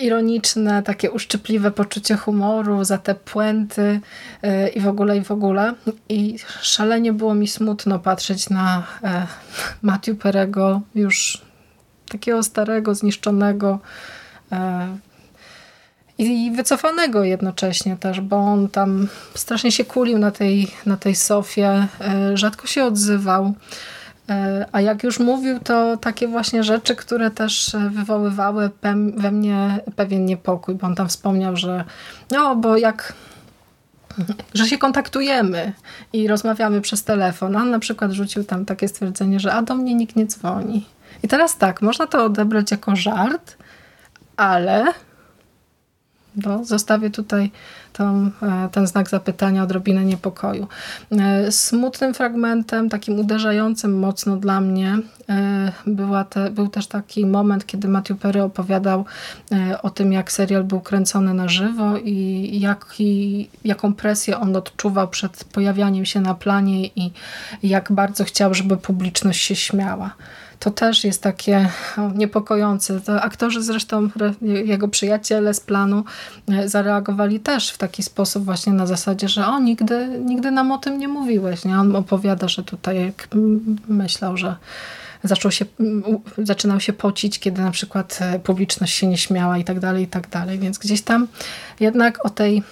ironiczne, 0.00 0.82
takie 0.82 1.10
uszczypliwe 1.10 1.70
poczucie 1.70 2.16
humoru, 2.16 2.84
za 2.84 2.98
te 2.98 3.14
puenty 3.14 4.00
e, 4.42 4.68
i 4.68 4.80
w 4.80 4.88
ogóle, 4.88 5.16
i 5.16 5.24
w 5.24 5.30
ogóle. 5.30 5.74
I 6.08 6.36
szalenie 6.62 7.12
było 7.12 7.34
mi 7.34 7.48
smutno 7.48 7.98
patrzeć 7.98 8.50
na 8.50 8.82
e, 9.02 9.26
Matthew 9.82 10.18
Perego, 10.18 10.80
już 10.94 11.42
takiego 12.08 12.42
starego, 12.42 12.94
zniszczonego, 12.94 13.78
i 16.18 16.50
wycofanego 16.50 17.24
jednocześnie 17.24 17.96
też, 17.96 18.20
bo 18.20 18.36
on 18.36 18.68
tam 18.68 19.08
strasznie 19.34 19.72
się 19.72 19.84
kulił 19.84 20.18
na 20.18 20.30
tej, 20.30 20.68
na 20.86 20.96
tej 20.96 21.14
sofie, 21.14 21.86
e, 22.00 22.36
rzadko 22.36 22.66
się 22.66 22.84
odzywał. 22.84 23.54
E, 24.28 24.66
a 24.72 24.80
jak 24.80 25.02
już 25.02 25.18
mówił, 25.18 25.60
to 25.60 25.96
takie 25.96 26.28
właśnie 26.28 26.64
rzeczy, 26.64 26.96
które 26.96 27.30
też 27.30 27.76
wywoływały 27.90 28.70
we 29.16 29.32
mnie 29.32 29.80
pewien 29.96 30.26
niepokój, 30.26 30.74
bo 30.74 30.86
on 30.86 30.94
tam 30.94 31.08
wspomniał, 31.08 31.56
że 31.56 31.84
no, 32.30 32.56
bo 32.56 32.76
jak 32.76 33.14
że 34.54 34.66
się 34.66 34.78
kontaktujemy 34.78 35.72
i 36.12 36.28
rozmawiamy 36.28 36.80
przez 36.80 37.04
telefon. 37.04 37.56
On 37.56 37.70
na 37.70 37.78
przykład 37.78 38.12
rzucił 38.12 38.44
tam 38.44 38.64
takie 38.64 38.88
stwierdzenie, 38.88 39.40
że 39.40 39.52
a 39.52 39.62
do 39.62 39.74
mnie 39.74 39.94
nikt 39.94 40.16
nie 40.16 40.26
dzwoni. 40.26 40.86
I 41.22 41.28
teraz 41.28 41.58
tak, 41.58 41.82
można 41.82 42.06
to 42.06 42.24
odebrać 42.24 42.70
jako 42.70 42.96
żart, 42.96 43.56
ale 44.36 44.84
bo 46.36 46.64
zostawię 46.64 47.10
tutaj 47.10 47.50
tą, 47.92 48.30
e, 48.42 48.68
ten 48.72 48.86
znak 48.86 49.08
zapytania, 49.08 49.62
odrobinę 49.62 50.04
niepokoju. 50.04 50.66
E, 51.12 51.52
smutnym 51.52 52.14
fragmentem, 52.14 52.88
takim 52.88 53.18
uderzającym 53.20 53.98
mocno 53.98 54.36
dla 54.36 54.60
mnie 54.60 54.98
e, 55.28 55.72
była 55.86 56.24
te, 56.24 56.50
był 56.50 56.68
też 56.68 56.86
taki 56.86 57.26
moment, 57.26 57.66
kiedy 57.66 57.88
Matthew 57.88 58.18
Perry 58.18 58.42
opowiadał 58.42 59.04
o 59.82 59.90
tym, 59.90 60.12
jak 60.12 60.32
serial 60.32 60.64
był 60.64 60.80
kręcony 60.80 61.34
na 61.34 61.48
żywo 61.48 61.96
i 62.04 62.66
jaką 63.64 63.94
presję 63.94 64.38
on 64.38 64.56
odczuwał 64.56 65.08
przed 65.08 65.44
pojawianiem 65.44 66.04
się 66.04 66.20
na 66.20 66.34
planie 66.34 66.86
i 66.86 67.12
jak 67.62 67.92
bardzo 67.92 68.24
chciał, 68.24 68.54
żeby 68.54 68.76
publiczność 68.76 69.42
się 69.42 69.56
śmiała 69.56 70.14
to 70.60 70.70
też 70.70 71.04
jest 71.04 71.22
takie 71.22 71.68
niepokojące. 72.14 73.00
To 73.00 73.22
aktorzy 73.22 73.62
zresztą, 73.62 74.08
jego 74.42 74.88
przyjaciele 74.88 75.54
z 75.54 75.60
planu 75.60 76.04
e, 76.48 76.68
zareagowali 76.68 77.40
też 77.40 77.70
w 77.70 77.78
taki 77.78 78.02
sposób 78.02 78.44
właśnie 78.44 78.72
na 78.72 78.86
zasadzie, 78.86 79.28
że 79.28 79.46
o, 79.46 79.60
nigdy, 79.60 80.08
nigdy 80.24 80.50
nam 80.50 80.72
o 80.72 80.78
tym 80.78 80.98
nie 80.98 81.08
mówiłeś. 81.08 81.64
Nie? 81.64 81.78
On 81.78 81.96
opowiada, 81.96 82.48
że 82.48 82.62
tutaj 82.62 83.12
myślał, 83.88 84.36
że 84.36 84.56
zaczął 85.24 85.50
się, 85.50 85.64
zaczynał 86.38 86.80
się 86.80 86.92
pocić, 86.92 87.38
kiedy 87.38 87.62
na 87.62 87.70
przykład 87.70 88.18
e, 88.20 88.38
publiczność 88.38 88.94
się 88.94 89.06
nie 89.06 89.18
śmiała 89.18 89.58
i 89.58 89.64
tak 89.64 89.80
dalej, 89.80 90.04
i 90.04 90.08
tak 90.08 90.28
dalej. 90.28 90.58
Więc 90.58 90.78
gdzieś 90.78 91.02
tam 91.02 91.26
jednak 91.80 92.26
o 92.26 92.30
tej 92.30 92.62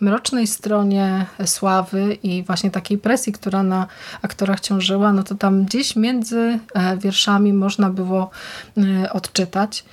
mrocznej 0.00 0.46
stronie 0.46 1.26
sławy 1.44 2.18
i 2.22 2.42
właśnie 2.42 2.70
takiej 2.70 2.98
presji, 2.98 3.32
która 3.32 3.62
na 3.62 3.86
aktorach 4.22 4.60
ciążyła, 4.60 5.12
no 5.12 5.22
to 5.22 5.34
tam 5.34 5.64
gdzieś 5.64 5.96
między 5.96 6.58
e, 6.74 6.96
wierszami 6.96 7.52
można 7.52 7.90
było 7.90 8.30
e, 8.76 9.12
odczytać 9.12 9.84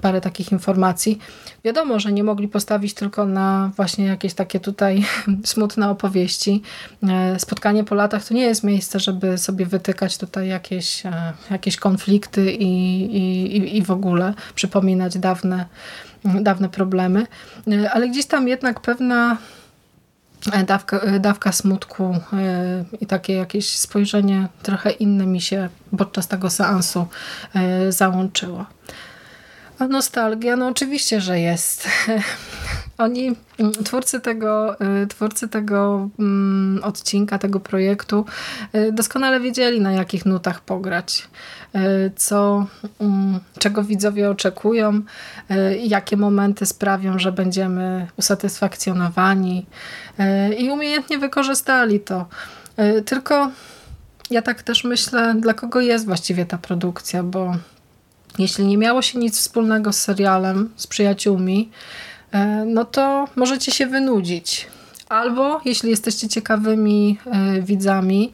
parę 0.00 0.20
takich 0.20 0.52
informacji. 0.52 1.18
Wiadomo, 1.64 2.00
że 2.00 2.12
nie 2.12 2.24
mogli 2.24 2.48
postawić 2.48 2.94
tylko 2.94 3.26
na 3.26 3.70
właśnie 3.76 4.04
jakieś 4.04 4.34
takie 4.34 4.60
tutaj 4.60 5.04
smutne 5.44 5.90
opowieści. 5.90 6.62
Spotkanie 7.38 7.84
po 7.84 7.94
latach 7.94 8.24
to 8.24 8.34
nie 8.34 8.42
jest 8.42 8.64
miejsce, 8.64 9.00
żeby 9.00 9.38
sobie 9.38 9.66
wytykać 9.66 10.18
tutaj 10.18 10.48
jakieś, 10.48 11.02
jakieś 11.50 11.76
konflikty 11.76 12.52
i, 12.52 13.02
i, 13.16 13.76
i 13.76 13.82
w 13.82 13.90
ogóle 13.90 14.34
przypominać 14.54 15.18
dawne 15.18 15.66
dawne 16.24 16.68
problemy, 16.68 17.26
ale 17.92 18.08
gdzieś 18.08 18.26
tam 18.26 18.48
jednak 18.48 18.80
pewna 18.80 19.36
dawka, 20.66 21.00
dawka 21.20 21.52
smutku 21.52 22.16
e, 22.32 22.84
i 23.00 23.06
takie 23.06 23.32
jakieś 23.32 23.68
spojrzenie 23.78 24.48
trochę 24.62 24.90
inne 24.90 25.26
mi 25.26 25.40
się 25.40 25.68
podczas 25.98 26.28
tego 26.28 26.50
seansu 26.50 27.06
e, 27.54 27.92
załączyło. 27.92 28.66
Nostalgia, 29.88 30.56
no 30.56 30.68
oczywiście, 30.68 31.20
że 31.20 31.40
jest. 31.40 31.88
Oni, 32.98 33.32
mm, 33.58 33.72
twórcy 33.72 34.20
tego, 34.20 34.76
y, 35.02 35.06
twórcy 35.06 35.48
tego 35.48 36.08
mm, 36.18 36.84
odcinka, 36.84 37.38
tego 37.38 37.60
projektu, 37.60 38.24
y, 38.74 38.92
doskonale 38.92 39.40
wiedzieli, 39.40 39.80
na 39.80 39.92
jakich 39.92 40.26
nutach 40.26 40.60
pograć, 40.60 41.28
y, 41.74 41.78
co, 42.16 42.66
mm, 43.00 43.40
czego 43.58 43.84
widzowie 43.84 44.30
oczekują, 44.30 45.02
jakie 45.82 46.16
momenty 46.16 46.66
sprawią, 46.66 47.18
że 47.18 47.32
będziemy 47.32 48.06
usatysfakcjonowani 48.16 49.66
i 50.58 50.70
umiejętnie 50.70 51.18
wykorzystali 51.18 52.00
to. 52.00 52.26
Tylko 53.04 53.50
ja 54.30 54.42
tak 54.42 54.62
też 54.62 54.84
myślę, 54.84 55.34
dla 55.38 55.54
kogo 55.54 55.80
jest 55.80 56.06
właściwie 56.06 56.46
ta 56.46 56.58
produkcja, 56.58 57.22
bo 57.22 57.54
jeśli 58.38 58.64
nie 58.64 58.78
miało 58.78 59.02
się 59.02 59.18
nic 59.18 59.38
wspólnego 59.38 59.92
z 59.92 60.00
serialem, 60.00 60.70
z 60.76 60.86
przyjaciółmi, 60.86 61.70
e, 62.32 62.64
no 62.64 62.84
to 62.84 63.28
możecie 63.36 63.72
się 63.72 63.86
wynudzić. 63.86 64.66
Albo 65.08 65.60
jeśli 65.64 65.90
jesteście 65.90 66.28
ciekawymi 66.28 67.18
e, 67.26 67.62
widzami, 67.62 68.32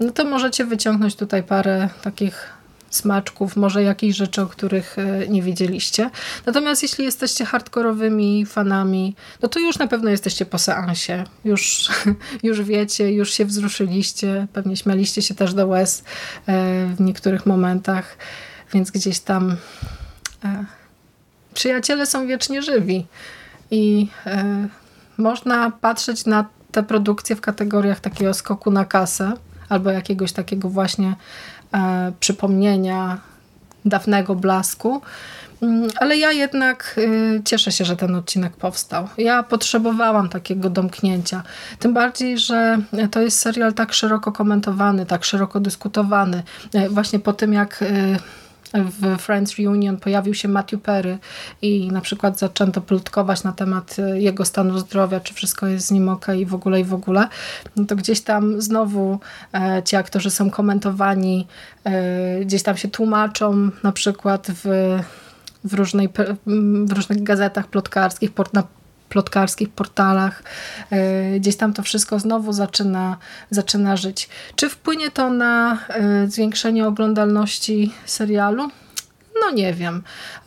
no 0.00 0.10
to 0.10 0.24
możecie 0.24 0.64
wyciągnąć 0.64 1.16
tutaj 1.16 1.42
parę 1.42 1.88
takich 2.02 2.60
smaczków, 2.90 3.56
może 3.56 3.82
jakichś 3.82 4.16
rzeczy, 4.16 4.42
o 4.42 4.46
których 4.46 4.96
e, 4.98 5.28
nie 5.28 5.42
wiedzieliście. 5.42 6.10
Natomiast 6.46 6.82
jeśli 6.82 7.04
jesteście 7.04 7.44
hardkorowymi 7.44 8.46
fanami, 8.46 9.14
no 9.42 9.48
to 9.48 9.60
już 9.60 9.78
na 9.78 9.86
pewno 9.86 10.10
jesteście 10.10 10.46
po 10.46 10.58
seansie. 10.58 11.24
Już, 11.44 11.88
już 12.42 12.62
wiecie, 12.62 13.12
już 13.12 13.32
się 13.32 13.44
wzruszyliście, 13.44 14.46
pewnie 14.52 14.76
śmialiście 14.76 15.22
się 15.22 15.34
też 15.34 15.54
do 15.54 15.66
łez 15.66 16.04
w 16.96 17.00
niektórych 17.00 17.46
momentach 17.46 18.16
więc 18.72 18.90
gdzieś 18.90 19.20
tam 19.20 19.56
e, 20.44 20.64
przyjaciele 21.54 22.06
są 22.06 22.26
wiecznie 22.26 22.62
żywi 22.62 23.06
i 23.70 24.08
e, 24.26 24.68
można 25.18 25.70
patrzeć 25.70 26.26
na 26.26 26.44
te 26.72 26.82
produkcje 26.82 27.36
w 27.36 27.40
kategoriach 27.40 28.00
takiego 28.00 28.34
skoku 28.34 28.70
na 28.70 28.84
kasę 28.84 29.32
albo 29.68 29.90
jakiegoś 29.90 30.32
takiego 30.32 30.68
właśnie 30.68 31.14
e, 31.74 32.12
przypomnienia 32.20 33.18
dawnego 33.84 34.34
blasku. 34.34 35.02
Mm, 35.62 35.88
ale 35.96 36.16
ja 36.16 36.32
jednak 36.32 36.94
y, 36.98 37.42
cieszę 37.44 37.72
się, 37.72 37.84
że 37.84 37.96
ten 37.96 38.14
odcinek 38.14 38.56
powstał. 38.56 39.08
Ja 39.18 39.42
potrzebowałam 39.42 40.28
takiego 40.28 40.70
domknięcia. 40.70 41.42
Tym 41.78 41.94
bardziej, 41.94 42.38
że 42.38 42.78
to 43.10 43.20
jest 43.20 43.38
serial 43.38 43.74
tak 43.74 43.92
szeroko 43.92 44.32
komentowany, 44.32 45.06
tak 45.06 45.24
szeroko 45.24 45.60
dyskutowany. 45.60 46.42
E, 46.74 46.88
właśnie 46.88 47.18
po 47.18 47.32
tym, 47.32 47.52
jak 47.52 47.82
y, 47.82 48.16
w 48.74 49.18
Friends 49.18 49.58
Reunion 49.58 49.96
pojawił 49.96 50.34
się 50.34 50.48
Matthew 50.48 50.82
Perry 50.82 51.18
i 51.62 51.92
na 51.92 52.00
przykład 52.00 52.38
zaczęto 52.38 52.80
plotkować 52.80 53.42
na 53.42 53.52
temat 53.52 53.96
e, 53.98 54.20
jego 54.20 54.44
stanu 54.44 54.78
zdrowia, 54.78 55.20
czy 55.20 55.34
wszystko 55.34 55.66
jest 55.66 55.86
z 55.86 55.90
nim 55.90 56.08
ok 56.08 56.26
i 56.38 56.46
w 56.46 56.54
ogóle 56.54 56.80
i 56.80 56.84
w 56.84 56.94
ogóle, 56.94 57.28
no 57.76 57.84
to 57.84 57.96
gdzieś 57.96 58.20
tam 58.20 58.62
znowu 58.62 59.18
e, 59.54 59.82
ci 59.82 59.96
aktorzy 59.96 60.30
są 60.30 60.50
komentowani, 60.50 61.46
e, 61.84 62.44
gdzieś 62.44 62.62
tam 62.62 62.76
się 62.76 62.88
tłumaczą 62.88 63.70
na 63.82 63.92
przykład 63.92 64.46
w 64.64 64.98
w, 65.64 65.74
różnej, 65.74 66.08
w 66.86 66.92
różnych 66.92 67.22
gazetach 67.22 67.66
plotkarskich, 67.66 68.30
na 68.52 68.62
plotkarskich 69.10 69.70
portalach. 69.70 70.42
E, 70.90 71.40
gdzieś 71.40 71.56
tam 71.56 71.72
to 71.72 71.82
wszystko 71.82 72.18
znowu 72.18 72.52
zaczyna, 72.52 73.16
zaczyna 73.50 73.96
żyć. 73.96 74.28
Czy 74.56 74.68
wpłynie 74.68 75.10
to 75.10 75.30
na 75.30 75.78
e, 75.88 76.26
zwiększenie 76.26 76.86
oglądalności 76.86 77.92
serialu? 78.06 78.70
No 79.40 79.50
nie 79.50 79.74
wiem. 79.74 80.02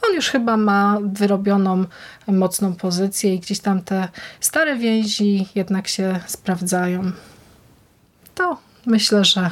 On 0.07 0.15
już 0.15 0.29
chyba 0.29 0.57
ma 0.57 0.97
wyrobioną 1.03 1.85
mocną 2.27 2.75
pozycję 2.75 3.35
i 3.35 3.39
gdzieś 3.39 3.59
tam 3.59 3.81
te 3.81 4.07
stare 4.39 4.75
więzi 4.77 5.47
jednak 5.55 5.87
się 5.87 6.19
sprawdzają. 6.27 7.11
To 8.35 8.57
myślę, 8.85 9.25
że 9.25 9.51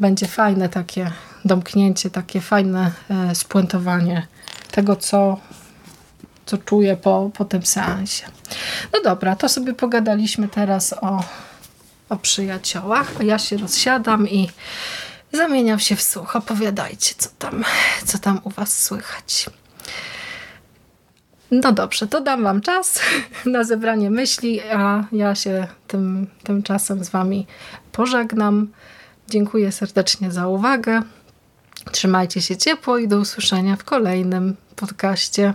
będzie 0.00 0.26
fajne 0.26 0.68
takie 0.68 1.10
domknięcie, 1.44 2.10
takie 2.10 2.40
fajne 2.40 2.90
e, 3.10 3.34
spuentowanie 3.34 4.26
tego, 4.70 4.96
co 4.96 5.40
co 6.46 6.58
czuję 6.58 6.96
po, 6.96 7.30
po 7.34 7.44
tym 7.44 7.66
seansie. 7.66 8.26
No 8.92 9.00
dobra, 9.04 9.36
to 9.36 9.48
sobie 9.48 9.74
pogadaliśmy 9.74 10.48
teraz 10.48 10.92
o, 10.92 11.24
o 12.08 12.16
przyjaciołach. 12.16 13.12
Ja 13.24 13.38
się 13.38 13.56
rozsiadam 13.56 14.28
i 14.28 14.50
zamieniam 15.32 15.78
się 15.78 15.96
w 15.96 16.02
słuch. 16.02 16.36
Opowiadajcie, 16.36 17.14
co 17.18 17.28
tam, 17.38 17.64
co 18.06 18.18
tam 18.18 18.40
u 18.44 18.50
was 18.50 18.82
słychać. 18.82 19.46
No 21.50 21.72
dobrze, 21.72 22.06
to 22.06 22.20
dam 22.20 22.42
wam 22.42 22.60
czas 22.60 23.00
na 23.46 23.64
zebranie 23.64 24.10
myśli, 24.10 24.60
a 24.60 25.04
ja 25.12 25.34
się 25.34 25.66
tym, 25.86 26.26
tymczasem 26.44 27.04
z 27.04 27.08
wami 27.08 27.46
pożegnam. 27.92 28.68
Dziękuję 29.28 29.72
serdecznie 29.72 30.30
za 30.30 30.46
uwagę. 30.46 31.02
Trzymajcie 31.92 32.42
się 32.42 32.56
ciepło 32.56 32.98
i 32.98 33.08
do 33.08 33.18
usłyszenia 33.18 33.76
w 33.76 33.84
kolejnym 33.84 34.56
podcaście. 34.76 35.54